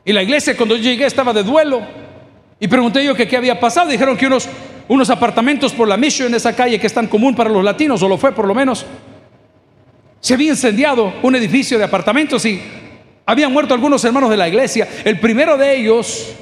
Y 0.05 0.13
la 0.13 0.23
iglesia 0.23 0.57
cuando 0.57 0.77
yo 0.77 0.83
llegué 0.83 1.07
estaba 1.07 1.33
de 1.33 1.43
duelo. 1.43 1.81
Y 2.61 2.69
pregunté 2.69 3.05
yo 3.05 3.17
qué 3.17 3.37
había 3.37 3.59
pasado. 3.59 3.91
Dijeron 3.91 4.17
que 4.17 4.29
unos, 4.29 4.49
unos 4.87 5.11
apartamentos 5.11 5.73
por 5.73 5.89
la 5.89 5.97
Mission, 5.97 6.29
en 6.29 6.37
esa 6.37 6.55
calle 6.55 6.79
que 6.79 6.87
es 6.87 6.95
tan 6.95 7.09
común 7.09 7.35
para 7.35 7.51
los 7.51 7.65
latinos, 7.65 8.01
o 8.01 8.09
lo 8.09 8.17
fue 8.17 8.31
por 8.31 8.47
lo 8.47 8.55
menos, 8.55 8.87
se 10.21 10.35
había 10.35 10.51
incendiado 10.51 11.15
un 11.23 11.35
edificio 11.35 11.79
de 11.79 11.85
apartamentos 11.85 12.45
y 12.45 12.63
habían 13.27 13.53
muerto 13.53 13.75
algunos 13.75 14.05
hermanos 14.05 14.31
de 14.31 14.37
la 14.37 14.47
iglesia. 14.47 14.89
El 15.05 15.19
primero 15.19 15.57
de 15.57 15.77
ellos 15.77 16.33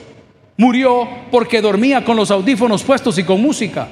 murió 0.59 1.09
porque 1.31 1.63
dormía 1.63 2.05
con 2.05 2.17
los 2.17 2.31
audífonos 2.31 2.83
puestos 2.83 3.17
y 3.17 3.25
con 3.25 3.41
música. 3.41 3.89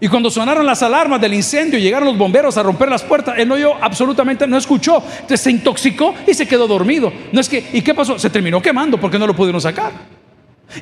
Y 0.00 0.06
cuando 0.06 0.30
sonaron 0.30 0.64
las 0.64 0.82
alarmas 0.82 1.20
del 1.20 1.34
incendio 1.34 1.78
y 1.78 1.82
llegaron 1.82 2.08
los 2.08 2.16
bomberos 2.16 2.56
a 2.56 2.62
romper 2.62 2.88
las 2.88 3.02
puertas, 3.02 3.36
él 3.36 3.48
no 3.48 3.54
oyó 3.54 3.74
absolutamente, 3.80 4.46
no 4.46 4.56
escuchó. 4.56 5.02
Entonces 5.12 5.40
se 5.40 5.50
intoxicó 5.50 6.14
y 6.26 6.34
se 6.34 6.46
quedó 6.46 6.68
dormido. 6.68 7.12
No 7.32 7.40
es 7.40 7.48
que, 7.48 7.68
¿y 7.72 7.82
qué 7.82 7.94
pasó? 7.94 8.16
Se 8.18 8.30
terminó 8.30 8.62
quemando 8.62 8.98
porque 8.98 9.18
no 9.18 9.26
lo 9.26 9.34
pudieron 9.34 9.60
sacar. 9.60 9.92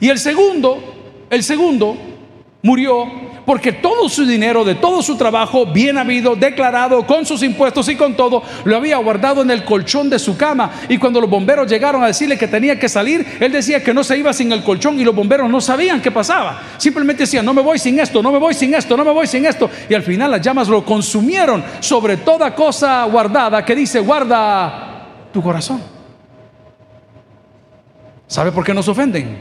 Y 0.01 0.11
el 0.11 0.19
segundo, 0.19 1.27
el 1.31 1.43
segundo 1.43 1.97
murió 2.63 3.26
porque 3.47 3.73
todo 3.73 4.09
su 4.09 4.27
dinero, 4.27 4.65
de 4.65 4.75
todo 4.75 5.01
su 5.03 5.17
trabajo, 5.17 5.67
bien 5.67 5.97
habido, 5.97 6.35
declarado, 6.35 7.07
con 7.07 7.25
sus 7.25 7.45
impuestos 7.45 7.89
y 7.89 7.95
con 7.95 8.17
todo, 8.17 8.43
lo 8.65 8.77
había 8.77 8.97
guardado 8.97 9.41
en 9.41 9.53
el 9.53 9.65
colchón 9.65 10.11
de 10.11 10.19
su 10.19 10.37
cama. 10.37 10.73
Y 10.89 10.99
cuando 10.99 11.21
los 11.21 11.31
bomberos 11.31 11.71
llegaron 11.71 12.03
a 12.03 12.09
decirle 12.09 12.37
que 12.37 12.49
tenía 12.49 12.77
que 12.77 12.89
salir, 12.89 13.39
él 13.39 13.53
decía 13.53 13.83
que 13.85 13.95
no 13.95 14.03
se 14.03 14.19
iba 14.19 14.33
sin 14.33 14.51
el 14.51 14.65
colchón 14.65 14.99
y 14.99 15.05
los 15.05 15.15
bomberos 15.15 15.49
no 15.49 15.61
sabían 15.61 16.03
qué 16.03 16.11
pasaba. 16.11 16.61
Simplemente 16.77 17.23
decían, 17.23 17.45
no 17.45 17.55
me 17.55 17.63
voy 17.63 17.79
sin 17.79 18.01
esto, 18.01 18.21
no 18.21 18.33
me 18.33 18.39
voy 18.39 18.53
sin 18.53 18.75
esto, 18.75 18.97
no 18.97 19.05
me 19.05 19.13
voy 19.13 19.29
sin 19.29 19.47
esto. 19.47 19.71
Y 19.89 19.95
al 19.95 20.03
final 20.03 20.33
las 20.33 20.41
llamas 20.41 20.69
lo 20.69 20.85
consumieron 20.85 21.65
sobre 21.79 22.17
toda 22.17 22.53
cosa 22.53 23.05
guardada 23.05 23.65
que 23.65 23.77
dice, 23.77 24.01
guarda 24.01 25.29
tu 25.33 25.41
corazón. 25.41 25.81
¿Sabe 28.27 28.51
por 28.51 28.65
qué 28.65 28.75
nos 28.75 28.89
ofenden? 28.89 29.39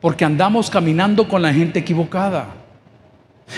Porque 0.00 0.24
andamos 0.24 0.70
caminando 0.70 1.26
con 1.26 1.42
la 1.42 1.52
gente 1.52 1.80
equivocada. 1.80 2.63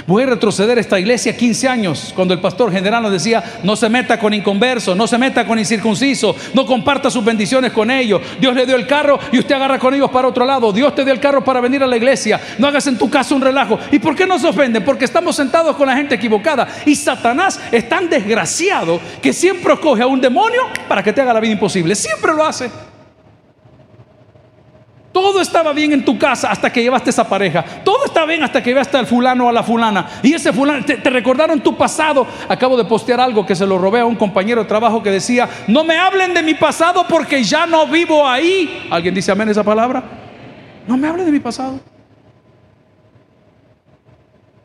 Voy 0.06 0.24
a 0.24 0.26
retroceder 0.26 0.78
a 0.78 0.80
esta 0.80 0.98
iglesia 0.98 1.36
15 1.36 1.68
años, 1.68 2.12
cuando 2.14 2.34
el 2.34 2.40
pastor 2.40 2.72
general 2.72 3.02
nos 3.02 3.12
decía, 3.12 3.60
no 3.62 3.76
se 3.76 3.88
meta 3.88 4.18
con 4.18 4.34
inconverso, 4.34 4.94
no 4.94 5.06
se 5.06 5.16
meta 5.16 5.46
con 5.46 5.58
incircunciso, 5.58 6.34
no 6.54 6.66
comparta 6.66 7.10
sus 7.10 7.24
bendiciones 7.24 7.72
con 7.72 7.90
ellos. 7.90 8.20
Dios 8.40 8.54
le 8.54 8.66
dio 8.66 8.76
el 8.76 8.86
carro 8.86 9.18
y 9.32 9.38
usted 9.38 9.54
agarra 9.54 9.78
con 9.78 9.94
ellos 9.94 10.10
para 10.10 10.28
otro 10.28 10.44
lado. 10.44 10.72
Dios 10.72 10.94
te 10.94 11.04
dio 11.04 11.12
el 11.12 11.20
carro 11.20 11.42
para 11.42 11.60
venir 11.60 11.82
a 11.82 11.86
la 11.86 11.96
iglesia. 11.96 12.40
No 12.58 12.66
hagas 12.66 12.86
en 12.88 12.98
tu 12.98 13.08
casa 13.08 13.34
un 13.34 13.40
relajo. 13.40 13.78
¿Y 13.90 13.98
por 13.98 14.14
qué 14.14 14.26
nos 14.26 14.44
ofenden? 14.44 14.84
Porque 14.84 15.04
estamos 15.04 15.36
sentados 15.36 15.76
con 15.76 15.86
la 15.86 15.96
gente 15.96 16.16
equivocada. 16.16 16.68
Y 16.84 16.94
Satanás 16.94 17.60
es 17.70 17.88
tan 17.88 18.10
desgraciado 18.10 19.00
que 19.22 19.32
siempre 19.32 19.72
escoge 19.72 20.02
a 20.02 20.06
un 20.06 20.20
demonio 20.20 20.62
para 20.88 21.02
que 21.02 21.12
te 21.12 21.20
haga 21.20 21.32
la 21.32 21.40
vida 21.40 21.52
imposible. 21.52 21.94
Siempre 21.94 22.34
lo 22.34 22.44
hace. 22.44 22.70
Todo 25.16 25.40
estaba 25.40 25.72
bien 25.72 25.94
en 25.94 26.04
tu 26.04 26.18
casa 26.18 26.50
hasta 26.50 26.70
que 26.70 26.82
llevaste 26.82 27.08
esa 27.08 27.26
pareja. 27.26 27.64
Todo 27.82 27.95
estaba 28.16 28.30
bien 28.30 28.42
hasta 28.42 28.62
que 28.62 28.70
llevaste 28.70 28.96
al 28.96 29.06
fulano 29.06 29.44
o 29.44 29.48
a 29.50 29.52
la 29.52 29.62
fulana. 29.62 30.08
Y 30.22 30.32
ese 30.32 30.50
fulano, 30.50 30.82
te, 30.86 30.96
te, 30.96 31.10
recordaron 31.10 31.60
tu 31.60 31.76
pasado. 31.76 32.26
Acabo 32.48 32.74
de 32.74 32.86
postear 32.86 33.20
algo 33.20 33.44
que 33.44 33.54
se 33.54 33.66
lo 33.66 33.76
robé 33.76 34.00
a 34.00 34.06
un 34.06 34.16
compañero 34.16 34.62
de 34.62 34.68
trabajo 34.68 35.02
que 35.02 35.10
decía, 35.10 35.46
no 35.68 35.84
me 35.84 35.98
hablen 35.98 36.32
de 36.32 36.42
mi 36.42 36.54
pasado 36.54 37.04
porque 37.06 37.44
ya 37.44 37.66
no 37.66 37.86
vivo 37.86 38.26
ahí. 38.26 38.88
¿Alguien 38.90 39.14
dice 39.14 39.32
amén 39.32 39.50
esa 39.50 39.62
palabra? 39.62 40.02
No 40.88 40.96
me 40.96 41.06
hablen 41.06 41.26
de 41.26 41.32
mi 41.32 41.40
pasado. 41.40 41.78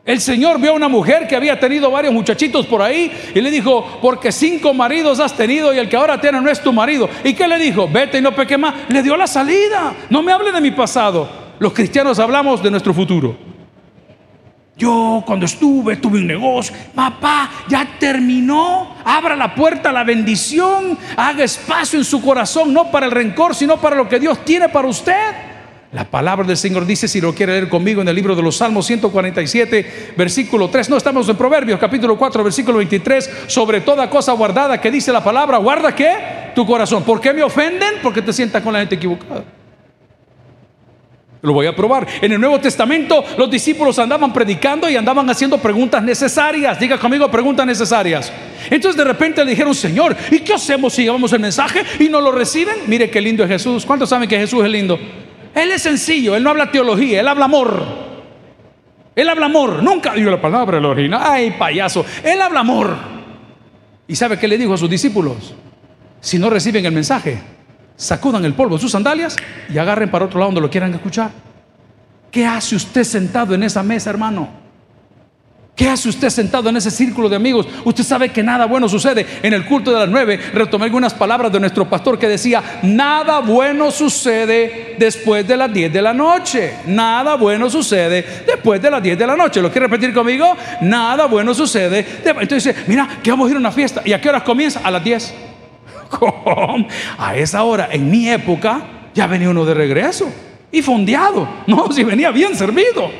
El 0.06 0.18
Señor 0.22 0.58
vio 0.58 0.70
a 0.70 0.74
una 0.74 0.88
mujer 0.88 1.28
que 1.28 1.36
había 1.36 1.60
tenido 1.60 1.90
varios 1.90 2.14
muchachitos 2.14 2.64
por 2.64 2.80
ahí 2.80 3.12
y 3.34 3.40
le 3.42 3.50
dijo, 3.50 3.98
porque 4.00 4.32
cinco 4.32 4.72
maridos 4.72 5.20
has 5.20 5.36
tenido 5.36 5.74
y 5.74 5.78
el 5.78 5.90
que 5.90 5.96
ahora 5.96 6.18
tiene 6.18 6.40
no 6.40 6.48
es 6.48 6.62
tu 6.62 6.72
marido. 6.72 7.06
¿Y 7.22 7.34
qué 7.34 7.46
le 7.46 7.58
dijo? 7.58 7.86
Vete 7.86 8.16
y 8.16 8.22
no 8.22 8.34
peque 8.34 8.56
más. 8.56 8.74
Le 8.88 9.02
dio 9.02 9.14
la 9.14 9.26
salida. 9.26 9.92
No 10.08 10.22
me 10.22 10.32
hable 10.32 10.52
de 10.52 10.60
mi 10.62 10.70
pasado. 10.70 11.42
Los 11.58 11.74
cristianos 11.74 12.18
hablamos 12.18 12.62
de 12.62 12.70
nuestro 12.70 12.92
futuro. 12.92 13.36
Yo 14.76 15.22
cuando 15.26 15.46
estuve 15.46 15.96
tuve 15.96 16.18
un 16.18 16.26
negocio. 16.26 16.74
Papá, 16.94 17.50
ya 17.68 17.96
terminó. 17.98 18.96
Abra 19.04 19.36
la 19.36 19.54
puerta 19.54 19.90
a 19.90 19.92
la 19.92 20.04
bendición. 20.04 20.98
Haga 21.16 21.44
espacio 21.44 21.98
en 21.98 22.04
su 22.04 22.22
corazón, 22.22 22.72
no 22.72 22.90
para 22.90 23.06
el 23.06 23.12
rencor, 23.12 23.54
sino 23.54 23.78
para 23.78 23.96
lo 23.96 24.08
que 24.08 24.18
Dios 24.18 24.44
tiene 24.44 24.68
para 24.68 24.88
usted. 24.88 25.52
La 25.92 26.04
palabra 26.04 26.46
del 26.46 26.56
Señor 26.56 26.86
dice, 26.86 27.06
si 27.06 27.20
lo 27.20 27.34
quiere 27.34 27.52
leer 27.52 27.68
conmigo 27.68 28.00
en 28.00 28.08
el 28.08 28.16
libro 28.16 28.34
de 28.34 28.42
los 28.42 28.56
Salmos 28.56 28.86
147, 28.86 30.14
versículo 30.16 30.70
3. 30.70 30.88
No 30.88 30.96
estamos 30.96 31.28
en 31.28 31.36
Proverbios, 31.36 31.78
capítulo 31.78 32.16
4, 32.16 32.42
versículo 32.42 32.78
23. 32.78 33.44
Sobre 33.46 33.82
toda 33.82 34.08
cosa 34.08 34.32
guardada 34.32 34.80
que 34.80 34.90
dice 34.90 35.12
la 35.12 35.22
palabra, 35.22 35.58
guarda 35.58 35.94
qué? 35.94 36.52
Tu 36.54 36.64
corazón. 36.64 37.02
¿Por 37.02 37.20
qué 37.20 37.34
me 37.34 37.42
ofenden? 37.42 37.96
Porque 38.02 38.22
te 38.22 38.32
sientas 38.32 38.62
con 38.62 38.72
la 38.72 38.78
gente 38.78 38.94
equivocada. 38.94 39.44
Lo 41.42 41.52
voy 41.52 41.66
a 41.66 41.74
probar. 41.74 42.06
En 42.20 42.30
el 42.30 42.40
Nuevo 42.40 42.60
Testamento 42.60 43.24
los 43.36 43.50
discípulos 43.50 43.98
andaban 43.98 44.32
predicando 44.32 44.88
y 44.88 44.96
andaban 44.96 45.28
haciendo 45.28 45.58
preguntas 45.58 46.00
necesarias. 46.00 46.78
Diga 46.78 46.98
conmigo 46.98 47.28
preguntas 47.28 47.66
necesarias. 47.66 48.32
Entonces 48.70 48.96
de 48.96 49.04
repente 49.04 49.44
le 49.44 49.50
dijeron, 49.50 49.74
Señor, 49.74 50.16
¿y 50.30 50.38
qué 50.38 50.54
hacemos 50.54 50.92
si 50.92 51.02
llevamos 51.02 51.32
el 51.32 51.40
mensaje 51.40 51.82
y 51.98 52.08
no 52.08 52.20
lo 52.20 52.30
reciben? 52.30 52.76
Mire 52.86 53.10
qué 53.10 53.20
lindo 53.20 53.42
es 53.42 53.48
Jesús. 53.48 53.84
¿Cuántos 53.84 54.08
saben 54.08 54.28
que 54.28 54.38
Jesús 54.38 54.64
es 54.64 54.70
lindo? 54.70 54.96
Él 55.52 55.72
es 55.72 55.82
sencillo, 55.82 56.36
él 56.36 56.44
no 56.44 56.50
habla 56.50 56.70
teología, 56.70 57.18
él 57.18 57.26
habla 57.26 57.46
amor. 57.46 57.82
Él 59.14 59.28
habla 59.28 59.46
amor, 59.46 59.82
nunca 59.82 60.14
digo 60.14 60.30
la 60.30 60.40
palabra 60.40 60.78
el 60.78 60.84
original. 60.84 61.20
Ay, 61.24 61.56
payaso, 61.58 62.06
él 62.22 62.40
habla 62.40 62.60
amor. 62.60 62.96
¿Y 64.06 64.14
sabe 64.14 64.38
qué 64.38 64.46
le 64.46 64.56
dijo 64.56 64.74
a 64.74 64.78
sus 64.78 64.88
discípulos? 64.88 65.54
Si 66.20 66.38
no 66.38 66.48
reciben 66.48 66.86
el 66.86 66.92
mensaje, 66.92 67.38
sacudan 67.96 68.44
el 68.44 68.54
polvo 68.54 68.76
de 68.76 68.80
sus 68.80 68.92
sandalias 68.92 69.36
y 69.72 69.78
agarren 69.78 70.10
para 70.10 70.24
otro 70.24 70.38
lado 70.38 70.48
donde 70.48 70.60
lo 70.60 70.70
quieran 70.70 70.92
escuchar. 70.94 71.30
¿Qué 72.30 72.46
hace 72.46 72.76
usted 72.76 73.04
sentado 73.04 73.54
en 73.54 73.62
esa 73.62 73.82
mesa, 73.82 74.10
hermano? 74.10 74.62
¿Qué 75.74 75.88
hace 75.88 76.10
usted 76.10 76.28
sentado 76.28 76.68
en 76.68 76.76
ese 76.76 76.90
círculo 76.90 77.30
de 77.30 77.36
amigos? 77.36 77.66
Usted 77.84 78.04
sabe 78.04 78.28
que 78.28 78.42
nada 78.42 78.66
bueno 78.66 78.90
sucede. 78.90 79.26
En 79.42 79.54
el 79.54 79.64
culto 79.64 79.90
de 79.90 80.00
las 80.00 80.08
nueve 80.08 80.38
retomé 80.52 80.84
algunas 80.84 81.14
palabras 81.14 81.50
de 81.50 81.58
nuestro 81.58 81.88
pastor 81.88 82.18
que 82.18 82.28
decía, 82.28 82.62
nada 82.82 83.40
bueno 83.40 83.90
sucede 83.90 84.96
después 84.98 85.48
de 85.48 85.56
las 85.56 85.72
diez 85.72 85.90
de 85.90 86.02
la 86.02 86.12
noche. 86.12 86.74
Nada 86.86 87.36
bueno 87.36 87.70
sucede 87.70 88.44
después 88.46 88.82
de 88.82 88.90
las 88.90 89.02
diez 89.02 89.18
de 89.18 89.26
la 89.26 89.34
noche. 89.34 89.62
¿Lo 89.62 89.70
quiere 89.70 89.86
repetir 89.86 90.12
conmigo? 90.12 90.56
Nada 90.82 91.24
bueno 91.24 91.54
sucede. 91.54 92.06
Entonces 92.22 92.64
dice, 92.64 92.84
mira, 92.86 93.08
que 93.22 93.30
vamos 93.30 93.46
a 93.46 93.50
ir 93.50 93.56
a 93.56 93.60
una 93.60 93.72
fiesta. 93.72 94.02
¿Y 94.04 94.12
a 94.12 94.20
qué 94.20 94.28
horas 94.28 94.42
comienza? 94.42 94.80
A 94.84 94.90
las 94.90 95.02
A 97.18 97.36
esa 97.36 97.62
hora, 97.64 97.88
en 97.90 98.10
mi 98.10 98.28
época, 98.28 98.82
ya 99.14 99.26
venía 99.26 99.50
uno 99.50 99.64
de 99.64 99.74
regreso. 99.74 100.26
Y 100.70 100.82
fondeado. 100.82 101.48
No, 101.66 101.90
si 101.92 102.04
venía 102.04 102.30
bien 102.30 102.56
servido. 102.56 103.10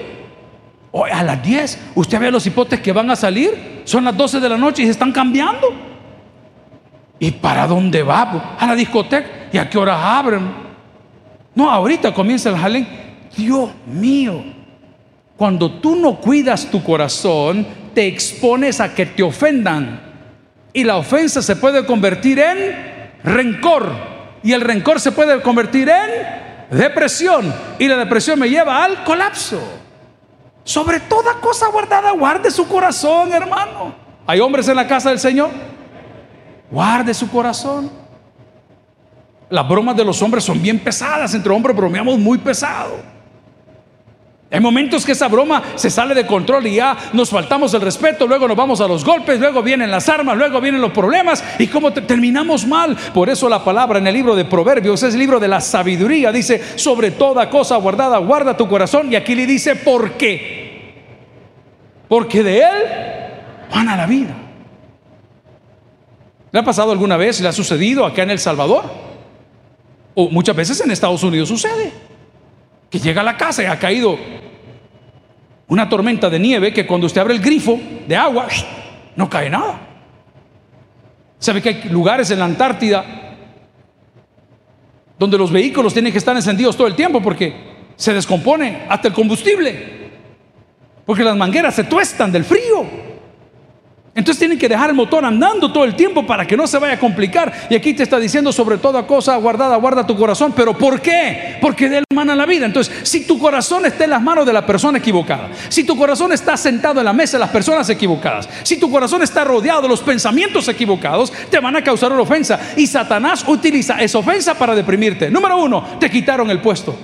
Hoy 0.90 1.10
a 1.10 1.22
las 1.22 1.42
10, 1.42 1.92
usted 1.94 2.20
ve 2.20 2.30
los 2.30 2.46
hipotes 2.46 2.80
que 2.80 2.92
van 2.92 3.10
a 3.10 3.16
salir, 3.16 3.82
son 3.84 4.04
las 4.04 4.16
12 4.16 4.40
de 4.40 4.48
la 4.48 4.58
noche 4.58 4.82
y 4.82 4.84
se 4.86 4.90
están 4.92 5.10
cambiando. 5.10 5.68
¿Y 7.18 7.30
para 7.30 7.66
dónde 7.66 8.02
va? 8.02 8.56
A 8.58 8.66
la 8.66 8.74
discoteca. 8.74 9.48
¿Y 9.52 9.58
a 9.58 9.68
qué 9.70 9.78
horas 9.78 9.98
abren? 10.00 10.50
No, 11.54 11.70
ahorita 11.70 12.12
comienza 12.12 12.48
el 12.48 12.56
jalén. 12.56 12.86
Dios 13.36 13.70
mío, 13.86 14.42
cuando 15.36 15.70
tú 15.70 15.96
no 15.96 16.16
cuidas 16.16 16.70
tu 16.70 16.82
corazón, 16.82 17.66
te 17.94 18.06
expones 18.06 18.80
a 18.80 18.94
que 18.94 19.06
te 19.06 19.22
ofendan. 19.22 20.11
Y 20.72 20.84
la 20.84 20.96
ofensa 20.96 21.42
se 21.42 21.56
puede 21.56 21.84
convertir 21.84 22.38
en 22.38 23.12
rencor. 23.22 23.90
Y 24.42 24.52
el 24.52 24.60
rencor 24.60 25.00
se 25.00 25.12
puede 25.12 25.40
convertir 25.42 25.88
en 25.88 26.76
depresión. 26.76 27.52
Y 27.78 27.88
la 27.88 27.96
depresión 27.96 28.38
me 28.38 28.48
lleva 28.48 28.84
al 28.84 29.04
colapso. 29.04 29.60
Sobre 30.64 31.00
toda 31.00 31.34
cosa 31.40 31.68
guardada, 31.68 32.12
guarde 32.12 32.50
su 32.50 32.66
corazón, 32.66 33.32
hermano. 33.32 33.94
¿Hay 34.26 34.40
hombres 34.40 34.68
en 34.68 34.76
la 34.76 34.86
casa 34.86 35.10
del 35.10 35.18
Señor? 35.18 35.50
Guarde 36.70 37.12
su 37.12 37.30
corazón. 37.30 37.90
Las 39.50 39.68
bromas 39.68 39.96
de 39.96 40.04
los 40.04 40.22
hombres 40.22 40.44
son 40.44 40.62
bien 40.62 40.78
pesadas. 40.78 41.34
Entre 41.34 41.52
hombres 41.52 41.76
bromeamos 41.76 42.18
muy 42.18 42.38
pesado. 42.38 43.11
Hay 44.52 44.60
momentos 44.60 45.06
que 45.06 45.12
esa 45.12 45.28
broma 45.28 45.62
se 45.76 45.88
sale 45.88 46.14
de 46.14 46.26
control 46.26 46.66
y 46.66 46.74
ya 46.74 46.94
nos 47.14 47.30
faltamos 47.30 47.72
el 47.72 47.80
respeto, 47.80 48.26
luego 48.26 48.46
nos 48.46 48.56
vamos 48.56 48.82
a 48.82 48.86
los 48.86 49.02
golpes, 49.02 49.40
luego 49.40 49.62
vienen 49.62 49.90
las 49.90 50.10
armas, 50.10 50.36
luego 50.36 50.60
vienen 50.60 50.82
los 50.82 50.92
problemas 50.92 51.42
y 51.58 51.68
cómo 51.68 51.90
terminamos 51.90 52.66
mal. 52.66 52.94
Por 53.14 53.30
eso 53.30 53.48
la 53.48 53.64
palabra 53.64 53.98
en 53.98 54.06
el 54.06 54.12
libro 54.12 54.36
de 54.36 54.44
Proverbios 54.44 55.02
es 55.04 55.14
el 55.14 55.20
libro 55.20 55.40
de 55.40 55.48
la 55.48 55.62
sabiduría. 55.62 56.30
Dice, 56.30 56.60
sobre 56.76 57.12
toda 57.12 57.48
cosa 57.48 57.76
guardada, 57.78 58.18
guarda 58.18 58.54
tu 58.54 58.68
corazón. 58.68 59.10
Y 59.10 59.16
aquí 59.16 59.34
le 59.34 59.46
dice, 59.46 59.74
¿por 59.74 60.12
qué? 60.18 60.92
Porque 62.06 62.42
de 62.42 62.58
él 62.58 62.82
van 63.74 63.88
a 63.88 63.96
la 63.96 64.04
vida. 64.04 64.36
¿Le 66.50 66.60
ha 66.60 66.62
pasado 66.62 66.92
alguna 66.92 67.16
vez? 67.16 67.40
¿Le 67.40 67.48
ha 67.48 67.52
sucedido 67.52 68.04
acá 68.04 68.22
en 68.22 68.30
El 68.32 68.38
Salvador? 68.38 68.84
O 70.14 70.28
muchas 70.28 70.54
veces 70.54 70.78
en 70.82 70.90
Estados 70.90 71.22
Unidos 71.22 71.48
sucede. 71.48 71.90
Que 72.90 72.98
llega 72.98 73.22
a 73.22 73.24
la 73.24 73.38
casa 73.38 73.62
y 73.62 73.64
ha 73.64 73.78
caído 73.78 74.41
una 75.72 75.88
tormenta 75.88 76.28
de 76.28 76.38
nieve 76.38 76.70
que 76.70 76.86
cuando 76.86 77.06
usted 77.06 77.22
abre 77.22 77.32
el 77.32 77.40
grifo 77.40 77.80
de 78.06 78.14
agua, 78.14 78.46
no 79.16 79.30
cae 79.30 79.48
nada. 79.48 79.80
¿Sabe 81.38 81.62
que 81.62 81.70
hay 81.70 81.82
lugares 81.84 82.30
en 82.30 82.40
la 82.40 82.44
Antártida 82.44 83.02
donde 85.18 85.38
los 85.38 85.50
vehículos 85.50 85.94
tienen 85.94 86.12
que 86.12 86.18
estar 86.18 86.36
encendidos 86.36 86.76
todo 86.76 86.86
el 86.86 86.94
tiempo 86.94 87.22
porque 87.22 87.54
se 87.96 88.12
descompone 88.12 88.82
hasta 88.86 89.08
el 89.08 89.14
combustible? 89.14 90.10
Porque 91.06 91.24
las 91.24 91.38
mangueras 91.38 91.74
se 91.74 91.84
tuestan 91.84 92.30
del 92.30 92.44
frío. 92.44 93.11
Entonces 94.14 94.38
tienen 94.38 94.58
que 94.58 94.68
dejar 94.68 94.90
el 94.90 94.96
motor 94.96 95.24
andando 95.24 95.72
todo 95.72 95.84
el 95.84 95.96
tiempo 95.96 96.26
para 96.26 96.46
que 96.46 96.54
no 96.54 96.66
se 96.66 96.78
vaya 96.78 96.94
a 96.94 96.98
complicar. 96.98 97.50
Y 97.70 97.74
aquí 97.74 97.94
te 97.94 98.02
está 98.02 98.18
diciendo 98.18 98.52
sobre 98.52 98.76
toda 98.76 99.06
cosa 99.06 99.36
guardada, 99.36 99.76
guarda 99.76 100.06
tu 100.06 100.16
corazón. 100.18 100.52
¿Pero 100.54 100.76
por 100.76 101.00
qué? 101.00 101.56
Porque 101.62 101.88
de 101.88 101.98
él 101.98 102.04
mana 102.14 102.34
la 102.34 102.44
vida. 102.44 102.66
Entonces, 102.66 102.94
si 103.04 103.26
tu 103.26 103.38
corazón 103.38 103.86
está 103.86 104.04
en 104.04 104.10
las 104.10 104.20
manos 104.20 104.44
de 104.44 104.52
la 104.52 104.66
persona 104.66 104.98
equivocada, 104.98 105.48
si 105.70 105.84
tu 105.84 105.96
corazón 105.96 106.30
está 106.32 106.58
sentado 106.58 107.00
en 107.00 107.06
la 107.06 107.14
mesa 107.14 107.38
de 107.38 107.40
las 107.40 107.50
personas 107.50 107.88
equivocadas, 107.88 108.50
si 108.64 108.76
tu 108.76 108.90
corazón 108.90 109.22
está 109.22 109.44
rodeado 109.44 109.80
de 109.80 109.88
los 109.88 110.02
pensamientos 110.02 110.68
equivocados, 110.68 111.32
te 111.50 111.58
van 111.58 111.76
a 111.76 111.82
causar 111.82 112.12
una 112.12 112.20
ofensa. 112.20 112.60
Y 112.76 112.86
Satanás 112.86 113.42
utiliza 113.48 113.96
esa 113.96 114.18
ofensa 114.18 114.52
para 114.58 114.74
deprimirte. 114.74 115.30
Número 115.30 115.56
uno, 115.56 115.84
te 115.98 116.10
quitaron 116.10 116.50
el 116.50 116.60
puesto. 116.60 116.94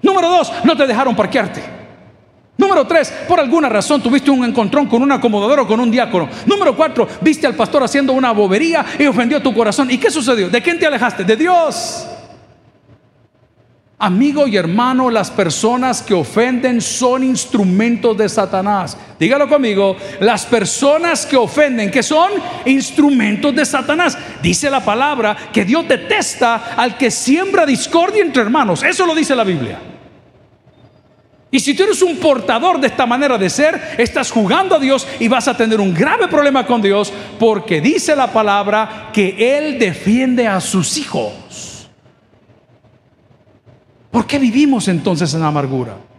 Número 0.00 0.30
dos, 0.30 0.50
no 0.64 0.74
te 0.74 0.86
dejaron 0.86 1.14
parquearte. 1.14 1.79
Número 2.70 2.86
tres, 2.86 3.12
por 3.26 3.40
alguna 3.40 3.68
razón 3.68 4.00
tuviste 4.00 4.30
un 4.30 4.44
encontrón 4.44 4.86
con 4.86 5.02
un 5.02 5.10
acomodador 5.10 5.58
o 5.58 5.66
con 5.66 5.80
un 5.80 5.90
diácono. 5.90 6.28
Número 6.46 6.76
cuatro, 6.76 7.08
viste 7.20 7.44
al 7.44 7.56
pastor 7.56 7.82
haciendo 7.82 8.12
una 8.12 8.30
bobería 8.30 8.86
y 8.96 9.06
ofendió 9.06 9.42
tu 9.42 9.52
corazón. 9.52 9.90
¿Y 9.90 9.98
qué 9.98 10.08
sucedió? 10.08 10.48
¿De 10.48 10.62
quién 10.62 10.78
te 10.78 10.86
alejaste? 10.86 11.24
De 11.24 11.34
Dios. 11.34 12.06
Amigo 13.98 14.46
y 14.46 14.56
hermano, 14.56 15.10
las 15.10 15.32
personas 15.32 16.00
que 16.00 16.14
ofenden 16.14 16.80
son 16.80 17.24
instrumentos 17.24 18.16
de 18.16 18.28
Satanás. 18.28 18.96
Dígalo 19.18 19.48
conmigo, 19.48 19.96
las 20.20 20.46
personas 20.46 21.26
que 21.26 21.36
ofenden, 21.36 21.90
que 21.90 22.04
son 22.04 22.30
instrumentos 22.66 23.52
de 23.52 23.66
Satanás. 23.66 24.16
Dice 24.40 24.70
la 24.70 24.84
palabra 24.84 25.36
que 25.52 25.64
Dios 25.64 25.88
detesta 25.88 26.76
al 26.76 26.96
que 26.96 27.10
siembra 27.10 27.66
discordia 27.66 28.22
entre 28.22 28.42
hermanos. 28.42 28.84
Eso 28.84 29.04
lo 29.06 29.14
dice 29.16 29.34
la 29.34 29.42
Biblia. 29.42 29.89
Y 31.52 31.58
si 31.58 31.74
tú 31.74 31.82
eres 31.82 32.00
un 32.02 32.16
portador 32.16 32.80
de 32.80 32.86
esta 32.86 33.06
manera 33.06 33.36
de 33.36 33.50
ser, 33.50 33.96
estás 33.98 34.30
jugando 34.30 34.76
a 34.76 34.78
Dios 34.78 35.06
y 35.18 35.26
vas 35.26 35.48
a 35.48 35.56
tener 35.56 35.80
un 35.80 35.92
grave 35.92 36.28
problema 36.28 36.64
con 36.64 36.80
Dios 36.80 37.12
porque 37.38 37.80
dice 37.80 38.14
la 38.14 38.32
palabra 38.32 39.10
que 39.12 39.58
Él 39.58 39.78
defiende 39.78 40.46
a 40.46 40.60
sus 40.60 40.96
hijos. 40.96 41.88
¿Por 44.10 44.26
qué 44.26 44.38
vivimos 44.38 44.86
entonces 44.86 45.34
en 45.34 45.42
amargura? 45.42 46.09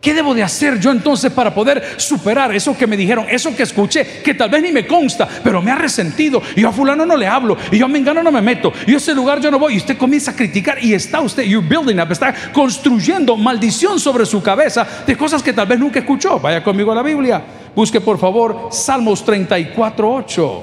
¿Qué 0.00 0.14
debo 0.14 0.34
de 0.34 0.42
hacer 0.42 0.78
yo 0.78 0.92
entonces 0.92 1.32
para 1.32 1.52
poder 1.54 1.82
superar 1.96 2.54
eso 2.54 2.76
que 2.76 2.86
me 2.86 2.96
dijeron, 2.96 3.26
eso 3.28 3.56
que 3.56 3.62
escuché, 3.62 4.22
que 4.22 4.34
tal 4.34 4.50
vez 4.50 4.62
ni 4.62 4.70
me 4.70 4.86
consta, 4.86 5.26
pero 5.42 5.60
me 5.60 5.70
ha 5.70 5.74
resentido? 5.74 6.42
Y 6.54 6.60
yo 6.60 6.68
a 6.68 6.72
fulano 6.72 7.04
no 7.04 7.16
le 7.16 7.26
hablo, 7.26 7.56
y 7.72 7.78
yo 7.78 7.86
a 7.86 7.88
Mengano 7.88 8.22
no 8.22 8.30
me 8.30 8.42
meto, 8.42 8.72
y 8.86 8.94
a 8.94 8.98
ese 8.98 9.14
lugar 9.14 9.40
yo 9.40 9.50
no 9.50 9.58
voy. 9.58 9.74
Y 9.74 9.78
usted 9.78 9.96
comienza 9.96 10.30
a 10.30 10.36
criticar 10.36 10.82
y 10.82 10.94
está 10.94 11.20
usted, 11.20 11.42
you 11.44 11.60
building 11.60 11.98
up, 11.98 12.12
está 12.12 12.34
construyendo 12.52 13.36
maldición 13.36 13.98
sobre 13.98 14.26
su 14.26 14.42
cabeza 14.42 14.86
de 15.06 15.16
cosas 15.16 15.42
que 15.42 15.52
tal 15.52 15.66
vez 15.66 15.78
nunca 15.78 15.98
escuchó. 15.98 16.38
Vaya 16.38 16.62
conmigo 16.62 16.92
a 16.92 16.94
la 16.94 17.02
Biblia. 17.02 17.42
Busque 17.74 18.00
por 18.00 18.18
favor 18.18 18.68
Salmos 18.70 19.26
34.8. 19.26 20.62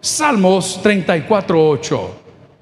Salmos 0.00 0.80
34.8. 0.82 2.17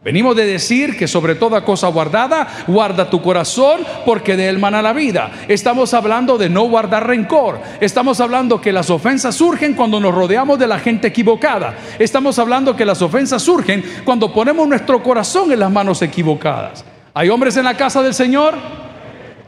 Venimos 0.06 0.36
de 0.36 0.46
decir 0.46 0.96
que 0.96 1.08
sobre 1.08 1.34
toda 1.34 1.64
cosa 1.64 1.88
guardada, 1.88 2.46
guarda 2.68 3.10
tu 3.10 3.20
corazón 3.20 3.80
porque 4.04 4.36
de 4.36 4.48
él 4.48 4.60
mana 4.60 4.80
la 4.80 4.92
vida. 4.92 5.32
Estamos 5.48 5.92
hablando 5.94 6.38
de 6.38 6.48
no 6.48 6.62
guardar 6.68 7.08
rencor. 7.08 7.60
Estamos 7.80 8.20
hablando 8.20 8.60
que 8.60 8.70
las 8.70 8.88
ofensas 8.88 9.34
surgen 9.34 9.74
cuando 9.74 9.98
nos 9.98 10.14
rodeamos 10.14 10.60
de 10.60 10.68
la 10.68 10.78
gente 10.78 11.08
equivocada. 11.08 11.76
Estamos 11.98 12.38
hablando 12.38 12.76
que 12.76 12.84
las 12.84 13.02
ofensas 13.02 13.42
surgen 13.42 13.82
cuando 14.04 14.32
ponemos 14.32 14.68
nuestro 14.68 15.02
corazón 15.02 15.50
en 15.50 15.58
las 15.58 15.72
manos 15.72 16.00
equivocadas. 16.02 16.84
¿Hay 17.12 17.28
hombres 17.28 17.56
en 17.56 17.64
la 17.64 17.76
casa 17.76 18.00
del 18.00 18.14
Señor? 18.14 18.54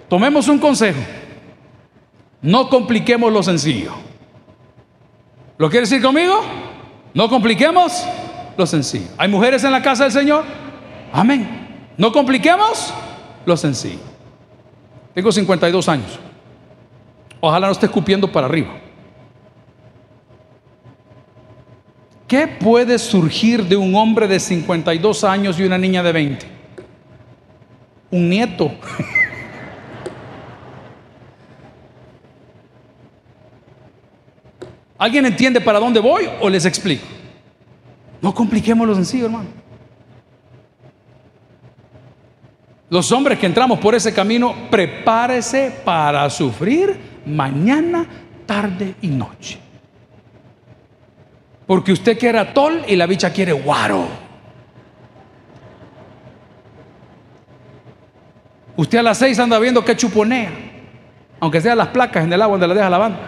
Tomemos 0.08 0.48
un 0.48 0.58
consejo. 0.58 0.98
No 2.42 2.68
compliquemos 2.68 3.32
lo 3.32 3.44
sencillo. 3.44 3.92
¿Lo 5.56 5.70
quiere 5.70 5.86
decir 5.86 6.02
conmigo? 6.02 6.40
No 7.14 7.28
compliquemos 7.28 8.04
lo 8.58 8.66
sencillo. 8.66 9.06
¿Hay 9.16 9.28
mujeres 9.28 9.62
en 9.62 9.70
la 9.70 9.80
casa 9.80 10.02
del 10.02 10.12
Señor? 10.12 10.44
Amén. 11.12 11.68
No 11.96 12.12
compliquemos 12.12 12.92
lo 13.46 13.56
sencillo. 13.56 14.00
Tengo 15.14 15.30
52 15.30 15.88
años. 15.88 16.18
Ojalá 17.40 17.68
no 17.68 17.72
esté 17.72 17.86
escupiendo 17.86 18.30
para 18.30 18.48
arriba. 18.48 18.70
¿Qué 22.26 22.48
puede 22.48 22.98
surgir 22.98 23.64
de 23.64 23.76
un 23.76 23.94
hombre 23.94 24.26
de 24.26 24.40
52 24.40 25.22
años 25.22 25.60
y 25.60 25.62
una 25.62 25.78
niña 25.78 26.02
de 26.02 26.12
20? 26.12 26.46
Un 28.10 28.28
nieto. 28.28 28.70
¿Alguien 34.98 35.26
entiende 35.26 35.60
para 35.60 35.78
dónde 35.78 36.00
voy 36.00 36.28
o 36.40 36.50
les 36.50 36.66
explico? 36.66 37.17
No 38.20 38.34
compliquemos 38.34 38.86
lo 38.86 38.94
sencillo, 38.94 39.26
hermano. 39.26 39.48
Los 42.90 43.12
hombres 43.12 43.38
que 43.38 43.46
entramos 43.46 43.78
por 43.78 43.94
ese 43.94 44.14
camino, 44.14 44.54
prepárese 44.70 45.72
para 45.84 46.28
sufrir 46.30 46.98
mañana, 47.26 48.06
tarde 48.46 48.94
y 49.02 49.08
noche. 49.08 49.58
Porque 51.66 51.92
usted 51.92 52.18
quiere 52.18 52.38
atol 52.38 52.82
y 52.88 52.96
la 52.96 53.06
bicha 53.06 53.30
quiere 53.30 53.52
guaro. 53.52 54.06
Usted 58.74 58.98
a 58.98 59.02
las 59.02 59.18
seis 59.18 59.38
anda 59.38 59.58
viendo 59.58 59.84
que 59.84 59.94
chuponea, 59.94 60.50
aunque 61.40 61.60
sean 61.60 61.76
las 61.76 61.88
placas 61.88 62.24
en 62.24 62.32
el 62.32 62.40
agua 62.40 62.54
donde 62.54 62.68
la 62.68 62.74
deja 62.74 62.88
lavando. 62.88 63.18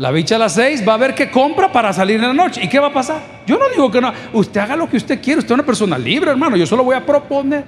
La 0.00 0.10
bicha 0.10 0.36
a 0.36 0.38
las 0.38 0.54
seis 0.54 0.82
va 0.88 0.94
a 0.94 0.96
ver 0.96 1.14
qué 1.14 1.30
compra 1.30 1.70
para 1.70 1.92
salir 1.92 2.16
en 2.16 2.28
la 2.28 2.32
noche. 2.32 2.64
¿Y 2.64 2.70
qué 2.70 2.78
va 2.78 2.86
a 2.86 2.92
pasar? 2.92 3.20
Yo 3.46 3.58
no 3.58 3.68
digo 3.68 3.90
que 3.90 4.00
no. 4.00 4.10
Usted 4.32 4.58
haga 4.58 4.74
lo 4.74 4.88
que 4.88 4.96
usted 4.96 5.20
quiere. 5.20 5.40
Usted 5.40 5.50
es 5.50 5.54
una 5.56 5.66
persona 5.66 5.98
libre, 5.98 6.30
hermano. 6.30 6.56
Yo 6.56 6.64
solo 6.66 6.82
voy 6.82 6.96
a 6.96 7.04
proponer. 7.04 7.66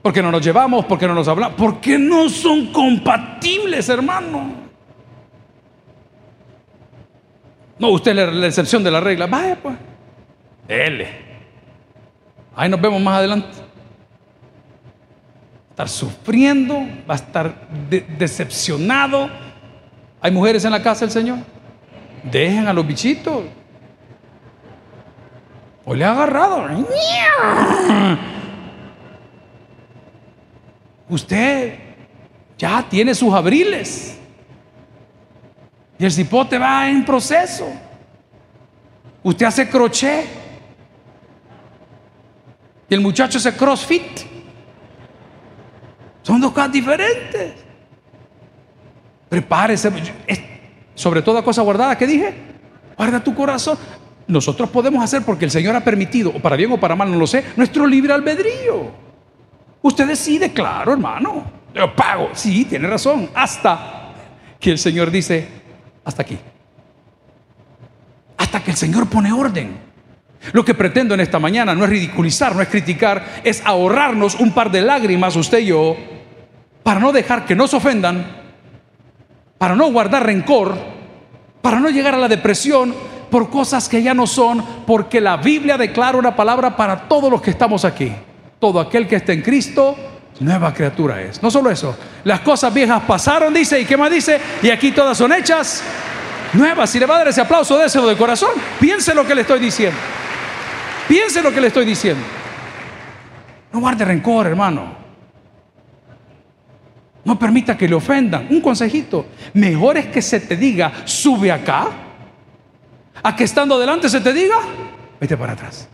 Porque 0.00 0.22
no 0.22 0.30
nos 0.30 0.40
llevamos, 0.44 0.84
porque 0.84 1.08
no 1.08 1.14
nos 1.14 1.26
hablamos, 1.26 1.56
porque 1.58 1.98
no 1.98 2.28
son 2.28 2.72
compatibles, 2.72 3.88
hermano. 3.88 4.52
No, 7.80 7.88
usted 7.88 8.16
es 8.16 8.32
la 8.32 8.46
excepción 8.46 8.84
de 8.84 8.92
la 8.92 9.00
regla. 9.00 9.26
Vaya, 9.26 9.58
pues. 9.60 9.74
L. 10.68 11.08
Ahí 12.54 12.68
nos 12.68 12.80
vemos 12.80 13.02
más 13.02 13.16
adelante 13.16 13.67
estar 15.78 15.88
sufriendo, 15.88 16.74
va 17.08 17.14
a 17.14 17.16
estar 17.16 17.68
decepcionado. 18.18 19.30
¿Hay 20.20 20.32
mujeres 20.32 20.64
en 20.64 20.72
la 20.72 20.82
casa 20.82 21.02
del 21.02 21.12
Señor? 21.12 21.38
Dejen 22.24 22.66
a 22.66 22.72
los 22.72 22.84
bichitos. 22.84 23.44
O 25.84 25.94
le 25.94 26.04
ha 26.04 26.10
agarrado. 26.10 26.66
Usted 31.08 31.78
ya 32.58 32.84
tiene 32.88 33.14
sus 33.14 33.32
abriles. 33.32 34.18
Y 35.96 36.04
el 36.04 36.10
cipote 36.10 36.58
va 36.58 36.90
en 36.90 37.04
proceso. 37.04 37.68
Usted 39.22 39.46
hace 39.46 39.68
crochet. 39.68 40.26
Y 42.88 42.94
el 42.94 43.00
muchacho 43.00 43.38
hace 43.38 43.54
crossfit. 43.54 44.37
Son 46.28 46.38
dos 46.38 46.52
cosas 46.52 46.70
diferentes. 46.70 47.54
Prepárese. 49.30 49.90
Sobre 50.94 51.22
toda 51.22 51.40
cosa 51.40 51.62
guardada, 51.62 51.96
¿qué 51.96 52.06
dije? 52.06 52.34
Guarda 52.98 53.24
tu 53.24 53.34
corazón. 53.34 53.78
Nosotros 54.26 54.68
podemos 54.68 55.02
hacer 55.02 55.22
porque 55.22 55.46
el 55.46 55.50
Señor 55.50 55.74
ha 55.74 55.82
permitido, 55.82 56.30
o 56.36 56.38
para 56.38 56.54
bien 56.54 56.70
o 56.70 56.78
para 56.78 56.94
mal, 56.94 57.10
no 57.10 57.16
lo 57.16 57.26
sé, 57.26 57.42
nuestro 57.56 57.86
libre 57.86 58.12
albedrío. 58.12 58.90
Usted 59.80 60.06
decide, 60.06 60.52
claro, 60.52 60.92
hermano. 60.92 61.50
Yo 61.74 61.96
pago. 61.96 62.28
Sí, 62.34 62.66
tiene 62.66 62.88
razón. 62.88 63.30
Hasta 63.34 64.12
que 64.60 64.72
el 64.72 64.78
Señor 64.78 65.10
dice, 65.10 65.48
hasta 66.04 66.20
aquí. 66.20 66.36
Hasta 68.36 68.62
que 68.62 68.72
el 68.72 68.76
Señor 68.76 69.08
pone 69.08 69.32
orden. 69.32 69.78
Lo 70.52 70.62
que 70.62 70.74
pretendo 70.74 71.14
en 71.14 71.20
esta 71.20 71.38
mañana 71.38 71.74
no 71.74 71.84
es 71.84 71.90
ridiculizar, 71.90 72.54
no 72.54 72.60
es 72.60 72.68
criticar, 72.68 73.40
es 73.44 73.64
ahorrarnos 73.64 74.34
un 74.34 74.52
par 74.52 74.70
de 74.70 74.82
lágrimas, 74.82 75.34
usted 75.34 75.60
y 75.60 75.66
yo, 75.68 75.96
para 76.88 77.00
no 77.00 77.12
dejar 77.12 77.44
que 77.44 77.54
nos 77.54 77.74
ofendan, 77.74 78.24
para 79.58 79.76
no 79.76 79.92
guardar 79.92 80.24
rencor, 80.24 80.74
para 81.60 81.80
no 81.80 81.90
llegar 81.90 82.14
a 82.14 82.16
la 82.16 82.28
depresión 82.28 82.94
por 83.30 83.50
cosas 83.50 83.90
que 83.90 84.02
ya 84.02 84.14
no 84.14 84.26
son, 84.26 84.64
porque 84.86 85.20
la 85.20 85.36
Biblia 85.36 85.76
declara 85.76 86.16
una 86.16 86.34
palabra 86.34 86.74
para 86.74 87.06
todos 87.06 87.30
los 87.30 87.42
que 87.42 87.50
estamos 87.50 87.84
aquí. 87.84 88.10
Todo 88.58 88.80
aquel 88.80 89.06
que 89.06 89.16
está 89.16 89.34
en 89.34 89.42
Cristo, 89.42 89.96
nueva 90.40 90.72
criatura 90.72 91.20
es. 91.20 91.42
No 91.42 91.50
solo 91.50 91.68
eso, 91.68 91.94
las 92.24 92.40
cosas 92.40 92.72
viejas 92.72 93.02
pasaron, 93.06 93.52
dice, 93.52 93.78
y 93.78 93.84
qué 93.84 93.98
más 93.98 94.10
dice, 94.10 94.40
y 94.62 94.70
aquí 94.70 94.90
todas 94.90 95.18
son 95.18 95.34
hechas 95.34 95.82
nuevas. 96.54 96.88
Si 96.88 96.98
le 96.98 97.04
va 97.04 97.16
a 97.16 97.18
dar 97.18 97.28
ese 97.28 97.42
aplauso, 97.42 97.76
déselo 97.76 98.06
de 98.06 98.16
corazón. 98.16 98.52
Piense 98.80 99.14
lo 99.14 99.26
que 99.26 99.34
le 99.34 99.42
estoy 99.42 99.60
diciendo. 99.60 99.98
Piense 101.06 101.42
lo 101.42 101.52
que 101.52 101.60
le 101.60 101.66
estoy 101.66 101.84
diciendo. 101.84 102.24
No 103.74 103.80
guarde 103.80 104.06
rencor, 104.06 104.46
hermano. 104.46 104.97
No 107.28 107.38
permita 107.38 107.76
que 107.76 107.86
le 107.86 107.94
ofendan. 107.94 108.46
Un 108.48 108.62
consejito. 108.62 109.26
Mejor 109.52 109.98
es 109.98 110.06
que 110.06 110.22
se 110.22 110.40
te 110.40 110.56
diga, 110.56 111.02
sube 111.04 111.52
acá, 111.52 111.88
a 113.22 113.36
que 113.36 113.44
estando 113.44 113.74
adelante 113.74 114.08
se 114.08 114.22
te 114.22 114.32
diga, 114.32 114.56
vete 115.20 115.36
para 115.36 115.52
atrás. 115.52 115.86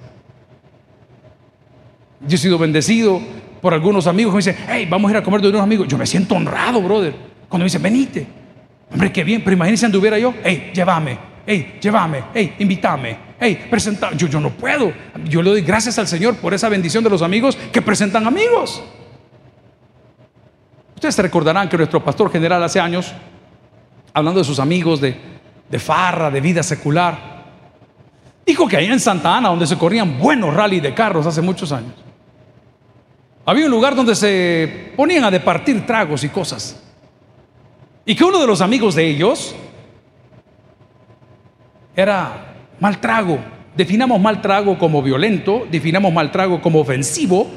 Yo 2.21 2.37
he 2.37 2.39
sido 2.39 2.57
bendecido 2.57 3.21
por 3.61 3.75
algunos 3.75 4.07
amigos 4.07 4.33
que 4.33 4.37
me 4.37 4.43
dicen, 4.45 4.67
hey, 4.69 4.87
vamos 4.89 5.09
a 5.09 5.15
ir 5.15 5.17
a 5.17 5.25
comer 5.25 5.41
de 5.41 5.49
unos 5.49 5.61
amigos. 5.61 5.89
Yo 5.89 5.99
me 5.99 6.07
siento 6.07 6.37
honrado, 6.37 6.81
brother. 6.81 7.13
Cuando 7.49 7.65
me 7.65 7.67
dicen, 7.67 7.83
venite. 7.83 8.25
Hombre, 8.93 9.11
qué 9.11 9.25
bien, 9.25 9.43
pero 9.43 9.55
imagínense 9.55 9.87
anduviera 9.87 10.17
yo, 10.17 10.33
hey, 10.45 10.71
llévame, 10.73 11.19
hey, 11.45 11.79
llévame, 11.81 12.23
hey, 12.33 12.55
invítame, 12.61 13.17
hey, 13.41 13.67
presenta. 13.69 14.13
Yo, 14.13 14.29
yo 14.29 14.39
no 14.39 14.51
puedo. 14.51 14.93
Yo 15.25 15.43
le 15.43 15.51
doy 15.51 15.63
gracias 15.63 15.99
al 15.99 16.07
Señor 16.07 16.37
por 16.37 16.55
esa 16.55 16.69
bendición 16.69 17.03
de 17.03 17.11
los 17.11 17.23
amigos 17.23 17.59
que 17.73 17.83
presentan 17.83 18.25
amigos. 18.25 18.85
Ustedes 20.95 21.19
recordarán 21.19 21.69
que 21.69 21.77
nuestro 21.77 22.03
pastor 22.03 22.31
general 22.31 22.63
hace 22.63 22.81
años, 22.81 23.13
hablando 24.13 24.41
de 24.41 24.45
sus 24.45 24.59
amigos 24.59 25.01
de, 25.01 25.17
de 25.69 25.79
farra, 25.79 26.31
de 26.31 26.41
vida 26.41 26.63
secular, 26.63 27.45
dijo 28.47 28.67
que 28.69 28.77
ahí 28.77 28.87
en 28.87 29.01
Santa 29.01 29.37
Ana, 29.37 29.49
donde 29.49 29.67
se 29.67 29.77
corrían 29.77 30.19
buenos 30.19 30.55
rally 30.55 30.81
de 30.81 30.95
carros 30.95 31.27
hace 31.27 31.43
muchos 31.43 31.73
años, 31.73 31.95
había 33.47 33.67
un 33.67 33.71
lugar 33.71 33.95
donde 33.95 34.15
se 34.15 34.93
ponían 34.97 35.25
a 35.25 35.31
departir 35.31 35.85
tragos 35.85 36.25
y 36.25 36.31
cosas. 36.31 36.81
Y 38.07 38.15
que 38.15 38.25
uno 38.25 38.39
de 38.39 38.47
los 38.47 38.61
amigos 38.61 38.95
de 38.95 39.07
ellos 39.07 39.55
era 41.95 42.55
mal 42.81 43.01
trago. 43.01 43.39
Definamos 43.77 44.21
mal 44.21 44.41
trago 44.41 44.79
como 44.79 45.03
violento, 45.03 45.67
definamos 45.71 46.13
mal 46.13 46.31
trago 46.31 46.61
como 46.61 46.81
ofensivo, 46.81 47.51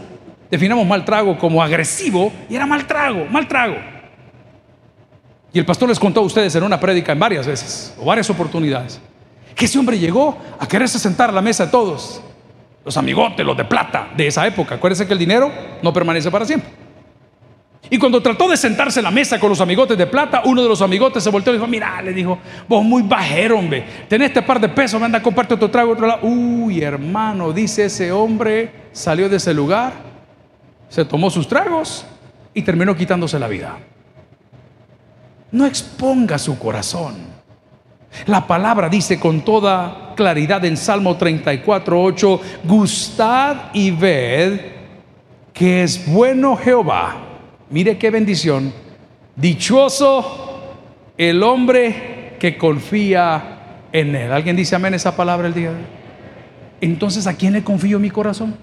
definamos 0.50 0.86
mal 0.86 1.04
trago 1.06 1.38
como 1.38 1.62
agresivo 1.62 2.32
y 2.50 2.56
era 2.56 2.66
mal 2.66 2.86
trago, 2.86 3.26
mal 3.26 3.48
trago. 3.48 3.76
Y 5.54 5.60
el 5.60 5.66
pastor 5.66 5.90
les 5.90 6.00
contó 6.00 6.20
a 6.20 6.24
ustedes 6.24 6.54
en 6.56 6.64
una 6.64 6.80
prédica 6.80 7.12
en 7.12 7.20
varias 7.20 7.48
veces, 7.48 7.96
o 8.00 8.06
varias 8.06 8.30
oportunidades, 8.30 9.00
que 9.56 9.66
ese 9.66 9.80
hombre 9.80 9.98
llegó 9.98 10.38
a 10.60 10.68
quererse 10.68 11.00
sentar 11.00 11.30
a 11.30 11.34
la 11.34 11.42
mesa 11.42 11.66
de 11.66 11.72
todos, 11.72 12.22
los 12.86 12.96
amigotes, 12.98 13.46
los 13.46 13.58
de 13.58 13.66
plata 13.66 14.10
de 14.16 14.28
esa 14.28 14.46
época. 14.46 14.76
Acuérdense 14.76 15.08
que 15.08 15.14
el 15.14 15.20
dinero 15.20 15.52
no 15.82 15.92
permanece 15.92 16.30
para 16.32 16.46
siempre. 16.46 16.70
Y 17.90 17.98
cuando 17.98 18.22
trató 18.22 18.50
de 18.50 18.58
sentarse 18.58 19.00
a 19.00 19.04
la 19.04 19.12
mesa 19.12 19.40
con 19.40 19.50
los 19.50 19.62
amigotes 19.62 19.98
de 19.98 20.08
plata, 20.08 20.42
uno 20.46 20.62
de 20.62 20.68
los 20.68 20.82
amigotes 20.82 21.24
se 21.24 21.30
volteó 21.30 21.54
y 21.54 21.56
dijo, 21.56 21.68
mira, 21.68 22.02
le 22.02 22.14
dijo, 22.14 22.38
vos 22.68 22.84
muy 22.84 23.02
bajero, 23.02 23.58
hombre, 23.58 23.86
tenés 24.10 24.30
este 24.30 24.42
par 24.42 24.60
de 24.60 24.68
pesos, 24.68 25.00
me 25.00 25.06
anda 25.06 25.20
a 25.20 25.24
comparte 25.24 25.54
otro 25.54 25.70
trago, 25.72 25.94
otro 25.94 26.06
lado. 26.06 26.20
Uy, 26.24 26.82
hermano, 26.82 27.54
dice 27.54 27.86
ese 27.86 28.12
hombre, 28.12 28.72
salió 28.92 29.30
de 29.30 29.38
ese 29.38 29.54
lugar 29.54 30.07
se 30.89 31.06
tomó 31.06 31.30
sus 31.30 31.47
tragos 31.47 32.06
y 32.54 32.62
terminó 32.62 32.95
quitándose 32.95 33.38
la 33.39 33.47
vida. 33.47 33.78
No 35.52 35.65
exponga 35.65 36.38
su 36.38 36.58
corazón. 36.58 37.15
La 38.26 38.47
palabra 38.47 38.89
dice 38.89 39.19
con 39.19 39.41
toda 39.41 40.13
claridad 40.15 40.63
en 40.65 40.78
Salmo 40.78 41.15
34, 41.17 42.04
8, 42.04 42.41
gustad 42.63 43.56
y 43.73 43.91
ved 43.91 44.60
que 45.54 45.84
es 45.84 46.12
bueno 46.12 46.56
Jehová. 46.56 47.15
Mire 47.69 47.97
qué 47.97 48.10
bendición. 48.10 48.73
Dichoso 49.36 50.62
el 51.17 51.43
hombre 51.43 52.36
que 52.39 52.58
confía 52.58 53.88
en 53.91 54.15
él. 54.15 54.32
¿Alguien 54.32 54.56
dice 54.56 54.76
amén 54.76 54.93
esa 54.93 55.15
palabra 55.15 55.47
el 55.47 55.54
día 55.54 55.71
de 55.71 55.76
hoy? 55.76 55.86
Entonces, 56.82 57.26
¿a 57.26 57.34
quién 57.34 57.54
le 57.54 57.63
confío 57.63 58.00
mi 58.00 58.10
corazón? 58.10 58.56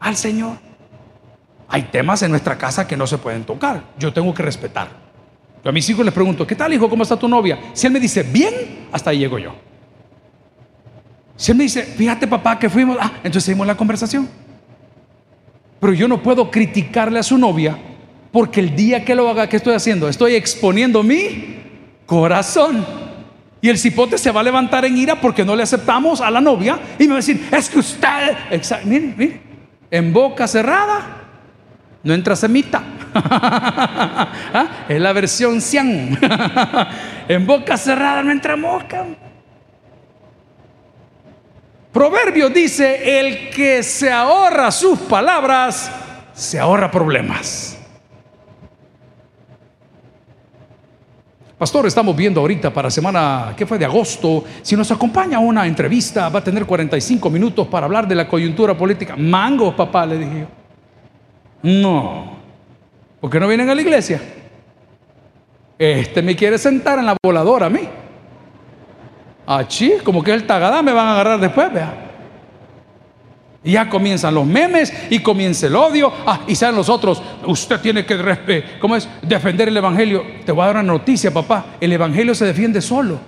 Al 0.00 0.16
Señor. 0.16 0.56
Hay 1.68 1.82
temas 1.82 2.22
en 2.22 2.32
nuestra 2.32 2.58
casa 2.58 2.88
que 2.88 2.96
no 2.96 3.06
se 3.06 3.18
pueden 3.18 3.44
tocar. 3.44 3.84
Yo 3.98 4.12
tengo 4.12 4.34
que 4.34 4.42
respetar. 4.42 4.88
Yo 5.62 5.70
a 5.70 5.72
mis 5.72 5.88
hijos 5.88 6.04
les 6.04 6.12
pregunto, 6.12 6.46
¿qué 6.46 6.56
tal 6.56 6.72
hijo? 6.72 6.88
¿Cómo 6.88 7.02
está 7.04 7.16
tu 7.16 7.28
novia? 7.28 7.58
Si 7.74 7.86
él 7.86 7.92
me 7.92 8.00
dice, 8.00 8.22
bien, 8.22 8.88
hasta 8.90 9.10
ahí 9.10 9.18
llego 9.18 9.38
yo. 9.38 9.54
Si 11.36 11.52
él 11.52 11.58
me 11.58 11.64
dice, 11.64 11.82
fíjate 11.82 12.26
papá 12.26 12.58
que 12.58 12.68
fuimos, 12.68 12.96
ah, 13.00 13.12
entonces 13.18 13.44
seguimos 13.44 13.66
la 13.66 13.76
conversación. 13.76 14.28
Pero 15.78 15.92
yo 15.92 16.08
no 16.08 16.22
puedo 16.22 16.50
criticarle 16.50 17.18
a 17.18 17.22
su 17.22 17.38
novia 17.38 17.78
porque 18.32 18.60
el 18.60 18.74
día 18.74 19.04
que 19.04 19.14
lo 19.14 19.28
haga, 19.28 19.48
¿qué 19.48 19.56
estoy 19.56 19.74
haciendo? 19.74 20.08
Estoy 20.08 20.34
exponiendo 20.34 21.02
mi 21.02 21.56
corazón. 22.04 22.84
Y 23.62 23.68
el 23.68 23.78
cipote 23.78 24.16
se 24.16 24.30
va 24.30 24.40
a 24.40 24.44
levantar 24.44 24.84
en 24.84 24.96
ira 24.96 25.20
porque 25.20 25.44
no 25.44 25.54
le 25.54 25.62
aceptamos 25.62 26.20
a 26.20 26.30
la 26.30 26.40
novia 26.40 26.80
y 26.98 27.04
me 27.04 27.10
va 27.10 27.14
a 27.14 27.16
decir, 27.16 27.48
es 27.52 27.68
que 27.68 27.78
usted, 27.78 28.36
mire, 28.84 29.14
mire, 29.16 29.40
en 29.90 30.12
boca 30.12 30.46
cerrada 30.46 31.20
no 32.02 32.14
entra 32.14 32.36
semita. 32.36 32.82
¿Ah? 33.14 34.86
Es 34.88 35.00
la 35.00 35.12
versión 35.12 35.60
cian. 35.60 36.18
en 37.28 37.46
boca 37.46 37.76
cerrada 37.76 38.22
no 38.22 38.30
entra 38.30 38.56
mosca. 38.56 39.04
Proverbio 41.92 42.50
dice, 42.50 43.18
el 43.18 43.50
que 43.50 43.82
se 43.82 44.12
ahorra 44.12 44.70
sus 44.70 44.98
palabras, 45.00 45.90
se 46.32 46.58
ahorra 46.58 46.90
problemas. 46.90 47.69
Pastor, 51.60 51.86
estamos 51.86 52.16
viendo 52.16 52.40
ahorita 52.40 52.72
para 52.72 52.90
semana, 52.90 53.52
¿qué 53.54 53.66
fue? 53.66 53.76
De 53.76 53.84
agosto. 53.84 54.44
Si 54.62 54.74
nos 54.74 54.90
acompaña 54.92 55.40
una 55.40 55.66
entrevista, 55.66 56.30
va 56.30 56.38
a 56.38 56.42
tener 56.42 56.64
45 56.64 57.28
minutos 57.28 57.66
para 57.66 57.84
hablar 57.84 58.08
de 58.08 58.14
la 58.14 58.26
coyuntura 58.26 58.74
política. 58.74 59.14
Mango, 59.14 59.76
papá, 59.76 60.06
le 60.06 60.16
dije 60.16 60.40
yo. 60.40 60.46
No. 61.70 62.32
¿Por 63.20 63.28
qué 63.28 63.38
no 63.38 63.46
vienen 63.46 63.68
a 63.68 63.74
la 63.74 63.82
iglesia? 63.82 64.22
Este 65.78 66.22
me 66.22 66.34
quiere 66.34 66.56
sentar 66.56 66.98
en 66.98 67.04
la 67.04 67.14
voladora 67.22 67.66
a 67.66 67.68
mí. 67.68 67.86
Achí, 69.46 69.98
como 70.02 70.22
que 70.22 70.32
el 70.32 70.46
tagadá 70.46 70.80
me 70.80 70.94
van 70.94 71.08
a 71.08 71.12
agarrar 71.12 71.40
después, 71.40 71.70
vea. 71.74 72.09
Y 73.62 73.72
ya 73.72 73.88
comienzan 73.90 74.34
los 74.34 74.46
memes 74.46 74.92
y 75.10 75.18
comienza 75.18 75.66
el 75.66 75.76
odio. 75.76 76.12
Ah, 76.26 76.40
y 76.46 76.54
saben 76.54 76.76
los 76.76 76.88
otros, 76.88 77.22
usted 77.44 77.78
tiene 77.80 78.06
que, 78.06 78.78
¿cómo 78.80 78.96
es? 78.96 79.08
Defender 79.20 79.68
el 79.68 79.76
Evangelio. 79.76 80.24
Te 80.46 80.52
voy 80.52 80.62
a 80.62 80.66
dar 80.66 80.76
una 80.76 80.92
noticia, 80.94 81.30
papá. 81.30 81.66
El 81.80 81.92
Evangelio 81.92 82.34
se 82.34 82.46
defiende 82.46 82.80
solo. 82.80 83.18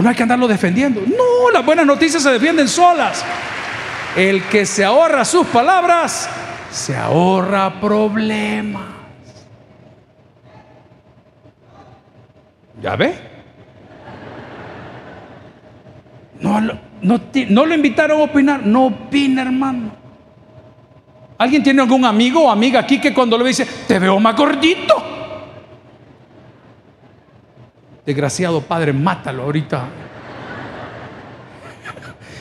No 0.00 0.08
hay 0.08 0.14
que 0.14 0.22
andarlo 0.22 0.48
defendiendo. 0.48 1.02
No, 1.02 1.50
las 1.52 1.64
buenas 1.64 1.86
noticias 1.86 2.22
se 2.22 2.30
defienden 2.30 2.68
solas. 2.68 3.24
El 4.16 4.42
que 4.44 4.64
se 4.64 4.84
ahorra 4.84 5.24
sus 5.24 5.46
palabras, 5.48 6.28
se 6.70 6.96
ahorra 6.96 7.80
problemas. 7.80 8.82
¿Ya 12.80 12.96
ve? 12.96 13.14
No, 16.40 16.60
no, 17.04 17.66
lo 17.66 17.74
invitaron 17.74 18.20
a 18.20 18.24
opinar, 18.24 18.64
no 18.64 18.86
opina, 18.86 19.42
hermano. 19.42 19.92
¿Alguien 21.36 21.62
tiene 21.62 21.82
algún 21.82 22.04
amigo 22.04 22.44
o 22.44 22.50
amiga 22.50 22.80
aquí 22.80 22.98
que 22.98 23.12
cuando 23.12 23.36
le 23.36 23.44
dice, 23.44 23.66
te 23.86 23.98
veo 23.98 24.18
más 24.18 24.34
gordito? 24.34 24.94
Desgraciado 28.06 28.62
padre, 28.62 28.92
mátalo 28.92 29.44
ahorita. 29.44 29.88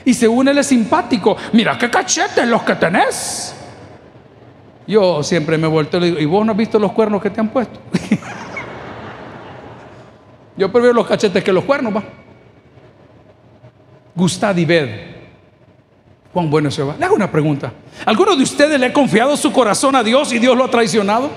Y 0.05 0.13
según 0.13 0.49
él 0.49 0.57
es 0.57 0.67
simpático, 0.67 1.37
mira 1.53 1.77
qué 1.77 1.89
cachetes 1.89 2.45
los 2.45 2.61
que 2.63 2.75
tenés. 2.75 3.55
Yo 4.85 5.23
siempre 5.23 5.57
me 5.57 5.67
he 5.67 5.69
vuelto 5.69 5.95
y 5.95 5.99
le 6.01 6.05
digo, 6.07 6.19
¿y 6.19 6.25
vos 6.25 6.45
no 6.45 6.51
has 6.51 6.57
visto 6.57 6.77
los 6.77 6.91
cuernos 6.91 7.21
que 7.21 7.29
te 7.29 7.39
han 7.39 7.47
puesto? 7.47 7.79
Yo 10.57 10.71
prefiero 10.71 10.93
los 10.93 11.07
cachetes 11.07 11.41
que 11.41 11.53
los 11.53 11.63
cuernos, 11.63 11.95
va. 11.95 12.03
Gustad 14.15 14.55
y 14.57 14.65
ved 14.65 14.89
cuán 16.33 16.49
bueno 16.49 16.71
se 16.71 16.81
va. 16.81 16.95
Le 16.97 17.05
hago 17.05 17.15
una 17.15 17.31
pregunta. 17.31 17.71
¿Alguno 18.05 18.35
de 18.35 18.43
ustedes 18.43 18.79
le 18.79 18.87
ha 18.87 18.93
confiado 18.93 19.37
su 19.37 19.51
corazón 19.51 19.95
a 19.95 20.03
Dios 20.03 20.33
y 20.33 20.39
Dios 20.39 20.57
lo 20.57 20.65
ha 20.65 20.71
traicionado? 20.71 21.29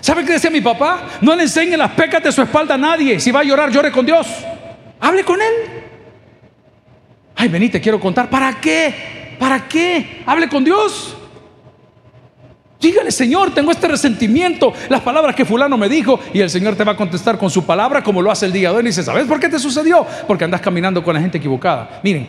¿Sabe 0.00 0.24
qué 0.24 0.32
decía 0.32 0.50
mi 0.50 0.60
papá? 0.60 1.02
No 1.20 1.34
le 1.34 1.44
enseñe 1.44 1.76
las 1.76 1.92
pecas 1.92 2.22
de 2.22 2.32
su 2.32 2.42
espalda 2.42 2.74
a 2.74 2.78
nadie. 2.78 3.18
Si 3.20 3.30
va 3.30 3.40
a 3.40 3.44
llorar, 3.44 3.70
llore 3.70 3.90
con 3.90 4.04
Dios. 4.04 4.26
Hable 5.00 5.24
con 5.24 5.40
Él. 5.40 5.52
Ay, 7.36 7.48
vení, 7.48 7.68
te 7.68 7.80
quiero 7.80 8.00
contar. 8.00 8.28
¿Para 8.28 8.60
qué? 8.60 9.36
¿Para 9.38 9.68
qué? 9.68 10.22
Hable 10.26 10.48
con 10.48 10.64
Dios. 10.64 11.15
Dígale, 12.86 13.10
Señor, 13.10 13.52
tengo 13.52 13.72
este 13.72 13.88
resentimiento, 13.88 14.72
las 14.88 15.00
palabras 15.00 15.34
que 15.34 15.44
fulano 15.44 15.76
me 15.76 15.88
dijo, 15.88 16.20
y 16.32 16.40
el 16.40 16.48
Señor 16.48 16.76
te 16.76 16.84
va 16.84 16.92
a 16.92 16.96
contestar 16.96 17.36
con 17.36 17.50
su 17.50 17.66
palabra 17.66 18.00
como 18.00 18.22
lo 18.22 18.30
hace 18.30 18.46
el 18.46 18.52
día 18.52 18.70
de 18.70 18.76
hoy. 18.76 18.82
Y 18.84 18.86
dice, 18.86 19.02
¿sabes 19.02 19.26
por 19.26 19.40
qué 19.40 19.48
te 19.48 19.58
sucedió? 19.58 20.06
Porque 20.28 20.44
andas 20.44 20.60
caminando 20.60 21.02
con 21.02 21.12
la 21.12 21.20
gente 21.20 21.38
equivocada. 21.38 21.98
Miren, 22.04 22.28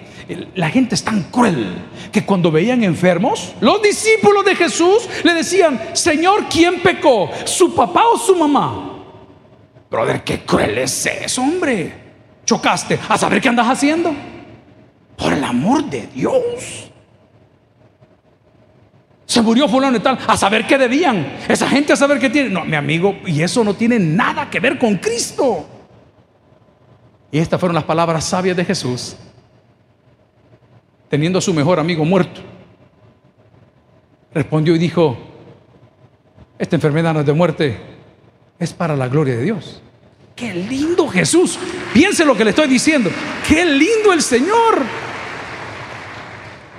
la 0.55 0.67
gente 0.71 0.95
es 0.95 1.03
tan 1.03 1.25
cruel 1.29 1.75
que 2.11 2.25
cuando 2.25 2.49
veían 2.49 2.83
enfermos, 2.83 3.53
los 3.61 3.83
discípulos 3.83 4.43
de 4.45 4.55
Jesús 4.55 5.07
le 5.23 5.35
decían, 5.35 5.79
Señor, 5.93 6.45
¿quién 6.49 6.81
pecó? 6.81 7.29
¿Su 7.45 7.75
papá 7.75 8.05
o 8.11 8.17
su 8.17 8.35
mamá? 8.35 9.03
Brother, 9.91 10.23
qué 10.23 10.39
cruel 10.39 10.75
es 10.79 11.05
eso, 11.05 11.43
hombre. 11.43 11.93
Chocaste, 12.47 12.97
a 13.07 13.15
saber 13.15 13.39
qué 13.41 13.49
andas 13.49 13.67
haciendo. 13.67 14.11
Por 15.15 15.33
el 15.33 15.43
amor 15.43 15.83
de 15.83 16.07
Dios. 16.07 16.89
Se 19.37 19.43
murió 19.43 19.67
fulano 19.67 19.97
y 19.97 19.99
tal, 19.99 20.17
a 20.25 20.35
saber 20.35 20.65
qué 20.65 20.79
debían. 20.79 21.37
Esa 21.47 21.69
gente 21.69 21.93
a 21.93 21.95
saber 21.95 22.17
qué 22.17 22.27
tiene. 22.27 22.49
No, 22.49 22.65
mi 22.65 22.75
amigo, 22.75 23.17
y 23.23 23.43
eso 23.43 23.63
no 23.63 23.75
tiene 23.75 23.99
nada 23.99 24.49
que 24.49 24.59
ver 24.59 24.79
con 24.79 24.95
Cristo. 24.95 25.63
Y 27.29 27.37
estas 27.37 27.59
fueron 27.59 27.75
las 27.75 27.83
palabras 27.83 28.23
sabias 28.23 28.57
de 28.57 28.65
Jesús, 28.65 29.15
teniendo 31.07 31.37
a 31.37 31.41
su 31.43 31.53
mejor 31.53 31.79
amigo 31.79 32.03
muerto. 32.03 32.41
Respondió 34.33 34.75
y 34.75 34.79
dijo, 34.79 35.15
esta 36.57 36.75
enfermedad 36.75 37.13
no 37.13 37.19
es 37.19 37.25
de 37.27 37.33
muerte, 37.33 37.77
es 38.57 38.73
para 38.73 38.95
la 38.95 39.07
gloria 39.07 39.35
de 39.35 39.43
Dios. 39.43 39.83
Qué 40.35 40.51
lindo 40.51 41.07
Jesús. 41.07 41.59
Piense 41.93 42.25
lo 42.25 42.35
que 42.35 42.43
le 42.43 42.49
estoy 42.49 42.67
diciendo. 42.67 43.11
Qué 43.47 43.63
lindo 43.63 44.13
el 44.13 44.23
Señor. 44.23 44.81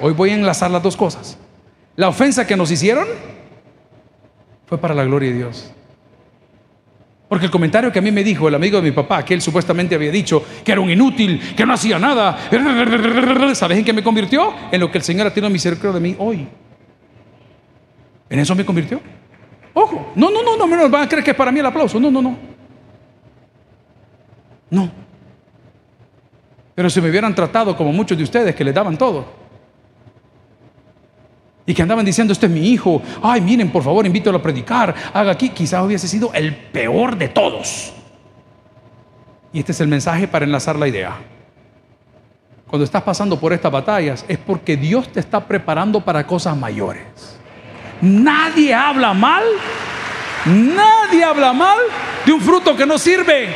Hoy 0.01 0.13
voy 0.13 0.31
a 0.31 0.35
enlazar 0.35 0.73
las 0.73 0.83
dos 0.83 0.97
cosas. 0.97 1.39
La 1.99 2.09
ofensa 2.09 2.47
que 2.47 2.57
nos 2.57 2.71
hicieron 2.71 3.09
fue 4.67 4.79
para 4.79 4.95
la 4.95 5.03
gloria 5.03 5.31
de 5.31 5.37
Dios. 5.39 5.73
Porque 7.29 7.47
el 7.47 7.51
comentario 7.51 7.91
que 7.91 7.99
a 7.99 8.03
mí 8.03 8.13
me 8.13 8.23
dijo 8.23 8.47
el 8.47 8.55
amigo 8.55 8.77
de 8.81 8.85
mi 8.85 8.93
papá, 8.93 9.25
que 9.25 9.35
él 9.35 9.43
supuestamente 9.43 9.97
había 9.97 10.13
dicho 10.13 10.45
que 10.65 10.71
era 10.71 10.81
un 10.81 10.89
inútil, 10.89 11.57
que 11.57 11.67
no 11.67 11.73
hacía 11.73 11.99
nada, 11.99 12.39
¿sabes 13.57 13.79
en 13.79 13.85
qué 13.85 13.93
me 13.93 14.05
convirtió? 14.05 14.55
En 14.71 14.79
lo 14.81 14.93
que 14.93 14.99
el 14.99 15.03
Señor 15.03 15.27
ha 15.27 15.35
tenido 15.35 15.51
misericordia 15.51 15.95
de 15.95 16.01
mí 16.01 16.15
hoy. 16.21 16.47
¿En 18.31 18.39
eso 18.39 18.55
me 18.55 18.65
convirtió? 18.65 19.01
Ojo, 19.75 20.13
no, 20.15 20.31
no, 20.31 20.41
no, 20.45 20.57
no 20.57 20.67
me 20.69 20.89
van 20.89 21.03
a 21.03 21.09
creer 21.09 21.25
que 21.25 21.33
es 21.33 21.37
para 21.37 21.51
mí 21.51 21.59
el 21.59 21.67
aplauso. 21.67 21.99
No, 21.99 22.13
no, 22.13 22.23
no. 22.23 22.39
No. 24.71 24.93
Pero 26.77 26.89
si 26.91 27.01
me 27.01 27.11
hubieran 27.11 27.35
tratado 27.35 27.77
como 27.77 27.93
muchos 27.93 28.17
de 28.17 28.23
ustedes 28.23 28.55
que 28.55 28.63
le 28.63 28.73
daban 28.73 28.97
todo, 28.97 29.48
y 31.69 31.75
que 31.75 31.83
andaban 31.83 32.03
diciendo, 32.03 32.33
este 32.33 32.47
es 32.47 32.53
mi 32.53 32.67
hijo, 32.71 33.03
ay, 33.23 33.43
miren, 33.43 33.71
por 33.71 33.83
favor, 33.83 34.07
invítalo 34.07 34.39
a 34.39 34.43
predicar, 34.43 34.95
haga 35.13 35.33
aquí, 35.33 35.51
quizás 35.51 35.85
hubiese 35.85 36.09
sido 36.09 36.33
el 36.33 36.57
peor 36.57 37.19
de 37.19 37.29
todos. 37.29 37.93
Y 39.53 39.59
este 39.59 39.73
es 39.73 39.81
el 39.83 39.89
mensaje 39.89 40.27
para 40.27 40.47
enlazar 40.47 40.77
la 40.77 40.89
idea. 40.89 41.19
Cuando 42.69 42.87
estás 42.87 43.03
pasando 43.03 43.39
por 43.39 43.53
estas 43.53 43.71
batallas 43.71 44.25
es 44.29 44.39
porque 44.39 44.79
Dios 44.79 45.13
te 45.13 45.21
está 45.21 45.47
preparando 45.47 46.01
para 46.01 46.27
cosas 46.27 46.57
mayores. 46.57 47.05
Nadie 48.01 48.73
habla 48.73 49.13
mal, 49.13 49.45
nadie 50.47 51.23
habla 51.23 51.53
mal 51.53 51.77
de 52.25 52.33
un 52.33 52.41
fruto 52.41 52.75
que 52.75 52.87
no 52.87 52.97
sirve. 52.97 53.47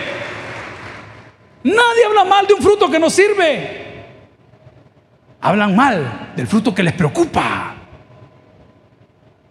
Nadie 1.65 2.05
habla 2.07 2.25
mal 2.25 2.47
de 2.47 2.53
un 2.53 2.61
fruto 2.61 2.91
que 2.91 2.99
no 2.99 3.09
sirve. 3.09 4.05
Hablan 5.41 5.75
mal 5.75 6.33
del 6.37 6.47
fruto 6.47 6.75
que 6.75 6.83
les 6.83 6.93
preocupa. 6.93 7.79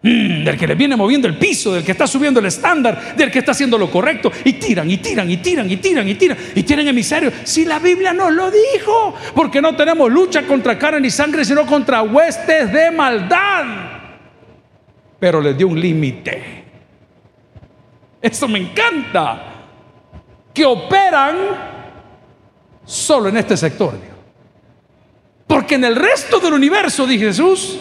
Mm, 0.04 0.44
del 0.44 0.58
que 0.58 0.66
le 0.66 0.74
viene 0.74 0.96
moviendo 0.96 1.28
el 1.28 1.38
piso, 1.38 1.74
del 1.74 1.84
que 1.84 1.92
está 1.92 2.08
subiendo 2.08 2.40
el 2.40 2.48
estándar, 2.48 3.16
del 3.16 3.30
que 3.30 3.38
está 3.38 3.52
haciendo 3.52 3.78
lo 3.78 3.92
correcto. 3.92 4.32
Y 4.44 4.54
tiran, 4.54 4.90
y 4.90 4.98
tiran, 4.98 5.30
y 5.30 5.38
tiran, 5.38 5.70
y 5.70 5.78
tiran, 5.78 6.08
y 6.08 6.16
tiran, 6.16 6.38
y 6.56 6.64
tienen 6.64 6.88
emisario. 6.88 7.32
Si 7.44 7.66
la 7.66 7.78
Biblia 7.78 8.12
nos 8.12 8.32
lo 8.32 8.50
dijo, 8.50 9.14
porque 9.36 9.62
no 9.62 9.76
tenemos 9.76 10.12
lucha 10.12 10.48
contra 10.48 10.78
carne 10.80 11.02
ni 11.02 11.12
sangre, 11.12 11.46
sino 11.46 11.68
contra 11.68 12.02
huestes 12.02 12.74
de 12.74 12.90
maldad. 12.90 13.66
Pero 15.20 15.40
les 15.40 15.56
dio 15.56 15.68
un 15.68 15.80
límite. 15.80 16.64
Eso 18.20 18.48
me 18.48 18.58
encanta. 18.58 19.48
Que 20.52 20.66
operan 20.66 21.36
solo 22.84 23.30
en 23.30 23.38
este 23.38 23.56
sector. 23.56 23.94
Porque 25.46 25.76
en 25.76 25.84
el 25.84 25.96
resto 25.96 26.40
del 26.40 26.54
universo, 26.54 27.06
dice 27.06 27.26
Jesús, 27.26 27.80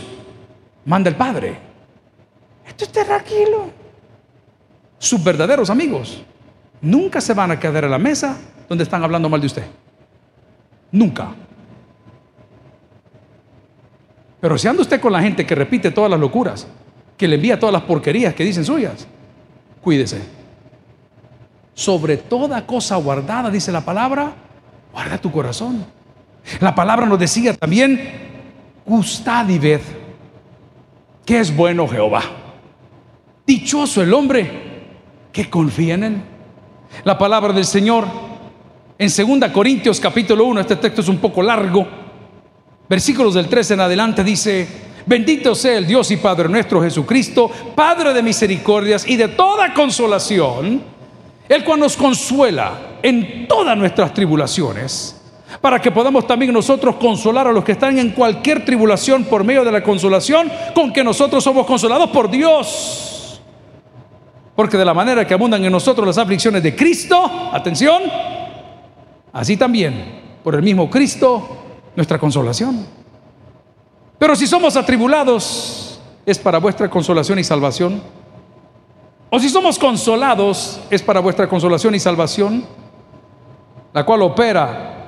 manda 0.85 1.09
el 1.09 1.17
Padre. 1.17 1.70
Esto 2.79 2.85
es 2.85 3.07
tranquilo. 3.07 3.71
Sus 4.99 5.23
verdaderos 5.23 5.71
amigos 5.71 6.23
nunca 6.81 7.21
se 7.21 7.35
van 7.35 7.51
a 7.51 7.59
quedar 7.59 7.85
en 7.85 7.91
la 7.91 7.99
mesa 7.99 8.39
donde 8.69 8.85
están 8.85 9.03
hablando 9.03 9.29
mal 9.29 9.41
de 9.41 9.47
usted. 9.47 9.65
Nunca. 10.93 11.35
Pero 14.41 14.57
si 14.57 14.69
anda 14.69 14.83
usted 14.83 15.01
con 15.01 15.13
la 15.13 15.21
gente 15.21 15.45
que 15.47 15.55
repite 15.55 15.91
todas 15.91 16.11
las 16.11 16.19
locuras, 16.19 16.67
que 17.17 17.29
le 17.29 17.37
envía 17.37 17.59
todas 17.59 17.73
las 17.73 17.83
porquerías 17.83 18.35
que 18.35 18.45
dicen 18.45 18.65
suyas, 18.65 19.07
cuídese. 19.83 20.23
Sobre 21.75 22.17
toda 22.17 22.67
cosa 22.67 22.97
guardada, 22.97 23.51
dice 23.51 23.71
la 23.73 23.83
palabra, 23.83 24.33
guarda 24.93 25.19
tu 25.19 25.31
corazón. 25.31 25.85
La 26.61 26.75
palabra 26.75 27.07
nos 27.07 27.19
decía 27.19 27.55
también, 27.55 28.01
gustad 28.87 29.49
y 29.49 29.59
ved 29.59 29.81
que 31.25 31.39
es 31.39 31.55
bueno 31.55 31.87
Jehová. 31.87 32.23
Dichoso 33.51 34.01
el 34.01 34.15
hombre 34.15 34.49
que 35.33 35.51
confía 35.51 35.95
en 35.95 36.05
él. 36.05 36.23
La 37.03 37.19
palabra 37.19 37.53
del 37.53 37.65
Señor 37.65 38.07
en 38.97 39.41
2 39.41 39.51
Corintios 39.51 39.99
capítulo 39.99 40.45
1, 40.45 40.61
este 40.61 40.77
texto 40.77 41.01
es 41.01 41.09
un 41.09 41.19
poco 41.19 41.43
largo, 41.43 41.85
versículos 42.89 43.35
del 43.35 43.49
13 43.49 43.75
en 43.75 43.81
adelante 43.81 44.23
dice, 44.23 44.69
bendito 45.05 45.57
sea 45.57 45.79
el 45.79 45.87
Dios 45.89 46.13
y 46.13 46.19
Padre 46.19 46.49
nuestro 46.49 46.81
Jesucristo, 46.81 47.51
Padre 47.75 48.13
de 48.13 48.23
misericordias 48.23 49.05
y 49.09 49.17
de 49.17 49.27
toda 49.27 49.75
consolación, 49.75 50.81
el 51.49 51.65
cual 51.65 51.81
nos 51.81 51.97
consuela 51.97 52.99
en 53.03 53.49
todas 53.49 53.77
nuestras 53.77 54.15
tribulaciones 54.15 55.21
para 55.61 55.81
que 55.81 55.91
podamos 55.91 56.25
también 56.25 56.53
nosotros 56.53 56.95
consolar 56.95 57.49
a 57.49 57.53
los 57.53 57.65
que 57.65 57.73
están 57.73 57.99
en 57.99 58.11
cualquier 58.11 58.65
tribulación 58.65 59.25
por 59.25 59.43
medio 59.43 59.65
de 59.65 59.73
la 59.73 59.83
consolación 59.83 60.49
con 60.73 60.93
que 60.93 61.03
nosotros 61.03 61.43
somos 61.43 61.67
consolados 61.67 62.11
por 62.11 62.31
Dios. 62.31 63.17
Porque 64.61 64.77
de 64.77 64.85
la 64.85 64.93
manera 64.93 65.27
que 65.27 65.33
abundan 65.33 65.65
en 65.65 65.73
nosotros 65.73 66.07
las 66.07 66.19
aflicciones 66.19 66.63
de 66.63 66.77
Cristo, 66.77 67.49
atención, 67.51 68.03
así 69.33 69.57
también 69.57 70.21
por 70.45 70.55
el 70.55 70.61
mismo 70.61 70.91
Cristo 70.91 71.49
nuestra 71.97 72.19
consolación. 72.19 72.85
Pero 74.19 74.37
si 74.37 74.47
somos 74.47 74.77
atribulados, 74.77 75.99
es 76.27 76.39
para 76.39 76.59
vuestra 76.59 76.91
consolación 76.91 77.39
y 77.39 77.43
salvación. 77.43 78.03
O 79.31 79.41
si 79.41 79.49
somos 79.49 79.79
consolados, 79.79 80.79
es 80.91 81.01
para 81.01 81.21
vuestra 81.21 81.49
consolación 81.49 81.95
y 81.95 81.99
salvación, 81.99 82.63
la 83.95 84.05
cual 84.05 84.21
opera 84.21 85.07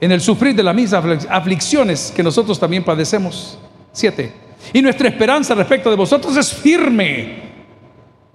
en 0.00 0.10
el 0.10 0.20
sufrir 0.20 0.56
de 0.56 0.64
las 0.64 0.74
mismas 0.74 1.28
aflicciones 1.30 2.12
que 2.12 2.24
nosotros 2.24 2.58
también 2.58 2.82
padecemos. 2.82 3.56
Siete. 3.92 4.34
Y 4.72 4.82
nuestra 4.82 5.06
esperanza 5.08 5.54
respecto 5.54 5.90
de 5.90 5.96
vosotros 5.96 6.36
es 6.36 6.52
firme, 6.52 7.49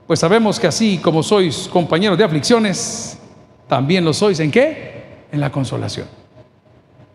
pues 0.08 0.20
sabemos 0.20 0.60
que 0.60 0.68
así 0.68 1.00
como 1.00 1.24
sois 1.24 1.68
compañeros 1.68 2.18
de 2.18 2.24
aflicciones, 2.24 3.18
también 3.68 4.06
lo 4.06 4.14
sois 4.14 4.40
en 4.40 4.52
qué? 4.52 5.04
En 5.32 5.40
la 5.40 5.52
consolación. 5.52 6.08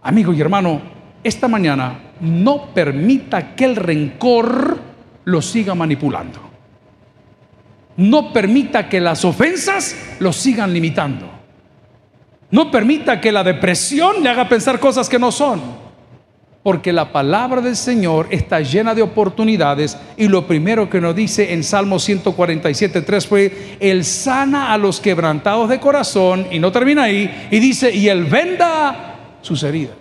Amigo 0.02 0.32
y 0.32 0.40
hermano, 0.40 0.80
esta 1.22 1.46
mañana 1.46 2.12
no 2.20 2.72
permita 2.74 3.54
que 3.54 3.64
el 3.64 3.76
rencor 3.76 4.78
lo 5.24 5.42
siga 5.42 5.74
manipulando. 5.74 6.40
No 7.96 8.32
permita 8.32 8.88
que 8.88 9.00
las 9.00 9.24
ofensas 9.24 9.94
lo 10.18 10.32
sigan 10.32 10.72
limitando. 10.72 11.28
No 12.50 12.70
permita 12.70 13.20
que 13.20 13.30
la 13.30 13.44
depresión 13.44 14.22
le 14.22 14.30
haga 14.30 14.48
pensar 14.48 14.80
cosas 14.80 15.08
que 15.08 15.18
no 15.18 15.30
son. 15.30 15.60
Porque 16.62 16.92
la 16.92 17.10
palabra 17.10 17.62
del 17.62 17.74
Señor 17.74 18.26
está 18.30 18.60
llena 18.60 18.94
de 18.94 19.00
oportunidades 19.00 19.96
y 20.18 20.28
lo 20.28 20.46
primero 20.46 20.90
que 20.90 21.00
nos 21.00 21.16
dice 21.16 21.54
en 21.54 21.64
Salmo 21.64 21.96
147.3 21.96 23.26
fue, 23.26 23.76
Él 23.80 24.04
sana 24.04 24.72
a 24.72 24.76
los 24.76 25.00
quebrantados 25.00 25.70
de 25.70 25.80
corazón 25.80 26.46
y 26.50 26.58
no 26.58 26.70
termina 26.70 27.04
ahí 27.04 27.48
y 27.50 27.58
dice, 27.60 27.94
y 27.94 28.08
Él 28.08 28.24
venda 28.24 29.16
sus 29.40 29.62
heridas. 29.62 29.96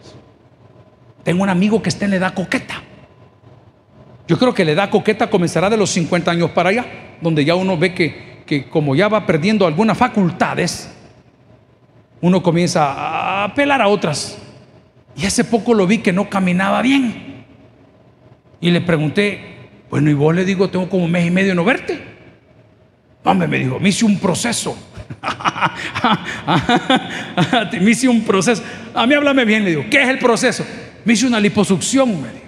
Tengo 1.23 1.43
un 1.43 1.49
amigo 1.49 1.81
que 1.81 1.89
está 1.89 2.05
en 2.05 2.11
la 2.11 2.17
edad 2.17 2.33
coqueta. 2.33 2.83
Yo 4.27 4.37
creo 4.37 4.53
que 4.53 4.65
la 4.65 4.71
edad 4.71 4.89
coqueta 4.89 5.29
comenzará 5.29 5.69
de 5.69 5.77
los 5.77 5.89
50 5.91 6.29
años 6.29 6.51
para 6.51 6.69
allá, 6.69 6.85
donde 7.21 7.45
ya 7.45 7.55
uno 7.55 7.77
ve 7.77 7.93
que, 7.93 8.43
que 8.45 8.69
como 8.69 8.95
ya 8.95 9.07
va 9.07 9.25
perdiendo 9.25 9.65
algunas 9.65 9.97
facultades, 9.97 10.93
uno 12.19 12.43
comienza 12.43 12.91
a 12.91 13.45
apelar 13.45 13.81
a 13.81 13.87
otras. 13.87 14.37
Y 15.19 15.25
hace 15.25 15.43
poco 15.43 15.73
lo 15.73 15.85
vi 15.85 15.97
que 15.97 16.13
no 16.13 16.29
caminaba 16.29 16.81
bien. 16.81 17.43
Y 18.61 18.71
le 18.71 18.79
pregunté, 18.79 19.57
bueno, 19.89 20.09
y 20.09 20.13
vos 20.13 20.33
le 20.33 20.45
digo, 20.45 20.69
tengo 20.69 20.87
como 20.87 21.05
un 21.05 21.11
mes 21.11 21.27
y 21.27 21.31
medio 21.31 21.53
no 21.53 21.65
verte. 21.65 21.99
Hombre, 23.25 23.49
me 23.49 23.59
dijo, 23.59 23.81
me 23.81 23.89
hice 23.89 24.05
un 24.05 24.17
proceso. 24.17 24.77
me 27.81 27.91
hice 27.91 28.07
un 28.07 28.23
proceso. 28.23 28.63
A 28.93 29.05
mí 29.05 29.13
háblame 29.13 29.43
bien, 29.43 29.65
le 29.65 29.71
digo, 29.71 29.85
¿qué 29.91 30.03
es 30.03 30.07
el 30.07 30.19
proceso? 30.19 30.65
Me 31.03 31.13
hice 31.13 31.27
una 31.27 31.41
liposucción, 31.41 32.21
me 32.21 32.29
dijo. 32.29 32.45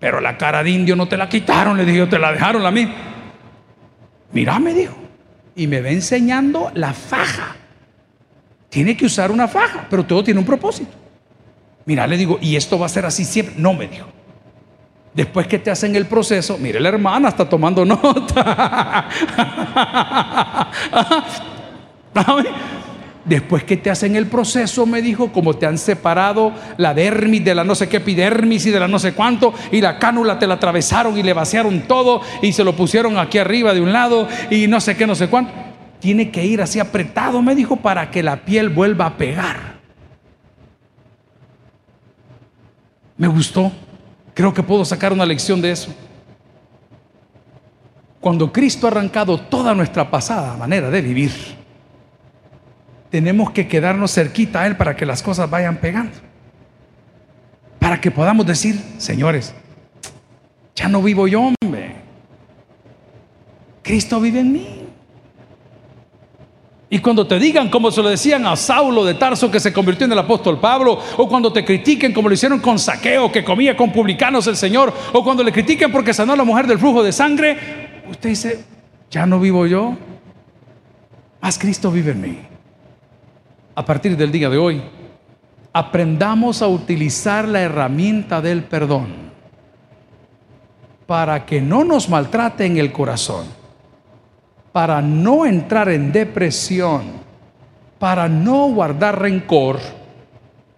Pero 0.00 0.20
la 0.20 0.36
cara 0.36 0.64
de 0.64 0.70
indio 0.70 0.96
no 0.96 1.06
te 1.06 1.16
la 1.16 1.28
quitaron, 1.28 1.76
le 1.76 1.84
dije, 1.84 2.06
te 2.06 2.18
la 2.18 2.32
dejaron 2.32 2.66
a 2.66 2.72
mí. 2.72 2.92
Mira, 4.32 4.58
me 4.58 4.74
dijo. 4.74 4.96
Y 5.54 5.68
me 5.68 5.80
va 5.80 5.90
enseñando 5.90 6.72
la 6.74 6.92
faja 6.92 7.54
tiene 8.68 8.96
que 8.96 9.06
usar 9.06 9.30
una 9.30 9.48
faja, 9.48 9.86
pero 9.88 10.04
todo 10.04 10.22
tiene 10.22 10.40
un 10.40 10.46
propósito. 10.46 10.92
Mira, 11.86 12.06
le 12.06 12.16
digo, 12.18 12.38
¿y 12.40 12.56
esto 12.56 12.78
va 12.78 12.86
a 12.86 12.90
ser 12.90 13.06
así 13.06 13.24
siempre? 13.24 13.54
No, 13.56 13.72
me 13.72 13.88
dijo. 13.88 14.06
Después 15.14 15.46
que 15.46 15.58
te 15.58 15.70
hacen 15.70 15.96
el 15.96 16.04
proceso, 16.06 16.58
mire, 16.58 16.78
la 16.78 16.90
hermana 16.90 17.30
está 17.30 17.48
tomando 17.48 17.84
nota. 17.84 19.08
Después 23.24 23.64
que 23.64 23.76
te 23.76 23.90
hacen 23.90 24.16
el 24.16 24.26
proceso, 24.26 24.86
me 24.86 25.02
dijo, 25.02 25.32
como 25.32 25.54
te 25.54 25.66
han 25.66 25.76
separado 25.76 26.52
la 26.76 26.94
dermis 26.94 27.44
de 27.44 27.54
la 27.54 27.64
no 27.64 27.74
sé 27.74 27.88
qué 27.88 27.98
epidermis 27.98 28.66
y 28.66 28.70
de 28.70 28.80
la 28.80 28.88
no 28.88 28.98
sé 28.98 29.12
cuánto, 29.12 29.52
y 29.72 29.80
la 29.80 29.98
cánula 29.98 30.38
te 30.38 30.46
la 30.46 30.54
atravesaron 30.54 31.18
y 31.18 31.22
le 31.22 31.32
vaciaron 31.32 31.80
todo 31.82 32.22
y 32.40 32.52
se 32.52 32.64
lo 32.64 32.74
pusieron 32.76 33.18
aquí 33.18 33.38
arriba 33.38 33.74
de 33.74 33.80
un 33.80 33.92
lado 33.92 34.28
y 34.50 34.66
no 34.66 34.80
sé 34.80 34.96
qué, 34.96 35.06
no 35.06 35.14
sé 35.14 35.28
cuánto 35.28 35.67
tiene 36.00 36.30
que 36.30 36.44
ir 36.44 36.62
así 36.62 36.78
apretado, 36.80 37.42
me 37.42 37.54
dijo, 37.54 37.76
para 37.76 38.10
que 38.10 38.22
la 38.22 38.44
piel 38.44 38.68
vuelva 38.68 39.06
a 39.06 39.16
pegar. 39.16 39.78
Me 43.16 43.26
gustó. 43.26 43.72
Creo 44.34 44.54
que 44.54 44.62
puedo 44.62 44.84
sacar 44.84 45.12
una 45.12 45.26
lección 45.26 45.60
de 45.60 45.72
eso. 45.72 45.92
Cuando 48.20 48.52
Cristo 48.52 48.86
ha 48.86 48.90
arrancado 48.90 49.38
toda 49.38 49.74
nuestra 49.74 50.10
pasada 50.10 50.56
manera 50.56 50.90
de 50.90 51.00
vivir, 51.00 51.32
tenemos 53.10 53.50
que 53.50 53.66
quedarnos 53.66 54.12
cerquita 54.12 54.62
a 54.62 54.66
Él 54.66 54.76
para 54.76 54.94
que 54.94 55.06
las 55.06 55.22
cosas 55.22 55.50
vayan 55.50 55.76
pegando. 55.76 56.16
Para 57.78 58.00
que 58.00 58.10
podamos 58.10 58.46
decir, 58.46 58.80
señores, 58.98 59.54
ya 60.76 60.88
no 60.88 61.02
vivo 61.02 61.26
yo, 61.26 61.52
hombre. 61.62 61.96
Cristo 63.82 64.20
vive 64.20 64.40
en 64.40 64.52
mí. 64.52 64.77
Y 66.90 67.00
cuando 67.00 67.26
te 67.26 67.38
digan 67.38 67.68
como 67.68 67.90
se 67.90 68.02
lo 68.02 68.08
decían 68.08 68.46
a 68.46 68.56
Saulo 68.56 69.04
de 69.04 69.14
Tarso 69.14 69.50
que 69.50 69.60
se 69.60 69.72
convirtió 69.72 70.06
en 70.06 70.12
el 70.12 70.18
apóstol 70.18 70.58
Pablo, 70.58 70.98
o 71.18 71.28
cuando 71.28 71.52
te 71.52 71.64
critiquen 71.64 72.14
como 72.14 72.28
lo 72.28 72.34
hicieron 72.34 72.60
con 72.60 72.78
Saqueo 72.78 73.30
que 73.30 73.44
comía 73.44 73.76
con 73.76 73.92
publicanos 73.92 74.46
el 74.46 74.56
Señor, 74.56 74.92
o 75.12 75.22
cuando 75.22 75.42
le 75.42 75.52
critiquen 75.52 75.92
porque 75.92 76.14
sanó 76.14 76.32
a 76.32 76.36
la 76.36 76.44
mujer 76.44 76.66
del 76.66 76.78
flujo 76.78 77.02
de 77.02 77.12
sangre, 77.12 77.58
usted 78.08 78.30
dice, 78.30 78.64
ya 79.10 79.26
no 79.26 79.38
vivo 79.38 79.66
yo, 79.66 79.96
más 81.42 81.58
Cristo 81.58 81.90
vive 81.90 82.12
en 82.12 82.20
mí. 82.20 82.38
A 83.74 83.84
partir 83.84 84.16
del 84.16 84.32
día 84.32 84.48
de 84.48 84.56
hoy, 84.56 84.82
aprendamos 85.74 86.62
a 86.62 86.68
utilizar 86.68 87.46
la 87.46 87.60
herramienta 87.60 88.40
del 88.40 88.64
perdón 88.64 89.28
para 91.06 91.44
que 91.44 91.60
no 91.60 91.84
nos 91.84 92.08
maltrate 92.08 92.64
en 92.64 92.78
el 92.78 92.92
corazón 92.92 93.57
para 94.78 95.02
no 95.02 95.44
entrar 95.44 95.88
en 95.88 96.12
depresión, 96.12 97.02
para 97.98 98.28
no 98.28 98.68
guardar 98.68 99.20
rencor 99.20 99.80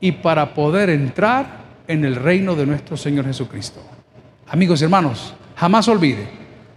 y 0.01 0.11
para 0.11 0.55
poder 0.55 0.89
entrar 0.89 1.65
en 1.87 2.07
el 2.07 2.17
reino 2.17 2.55
de 2.55 2.65
nuestro 2.65 2.97
Señor 2.97 3.27
Jesucristo. 3.27 3.79
Amigos 4.49 4.81
y 4.81 4.85
hermanos, 4.85 5.35
jamás 5.55 5.87
olvide, 5.87 6.27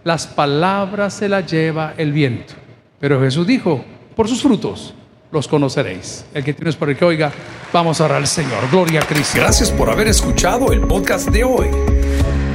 las 0.04 0.26
palabras 0.26 1.14
se 1.14 1.30
las 1.30 1.50
lleva 1.50 1.94
el 1.96 2.12
viento, 2.12 2.52
pero 3.00 3.18
Jesús 3.22 3.46
dijo, 3.46 3.82
por 4.14 4.28
sus 4.28 4.42
frutos 4.42 4.92
los 5.32 5.48
conoceréis. 5.48 6.26
El 6.34 6.44
que 6.44 6.52
tienes 6.52 6.76
por 6.76 6.90
el 6.90 6.96
que 6.98 7.06
oiga, 7.06 7.32
vamos 7.72 8.02
a 8.02 8.04
orar 8.04 8.18
al 8.18 8.26
Señor. 8.26 8.68
Gloria 8.70 9.00
a 9.00 9.06
Cristo. 9.06 9.38
Gracias 9.38 9.70
por 9.70 9.88
haber 9.88 10.08
escuchado 10.08 10.72
el 10.72 10.80
podcast 10.80 11.30
de 11.30 11.42
hoy. 11.42 11.68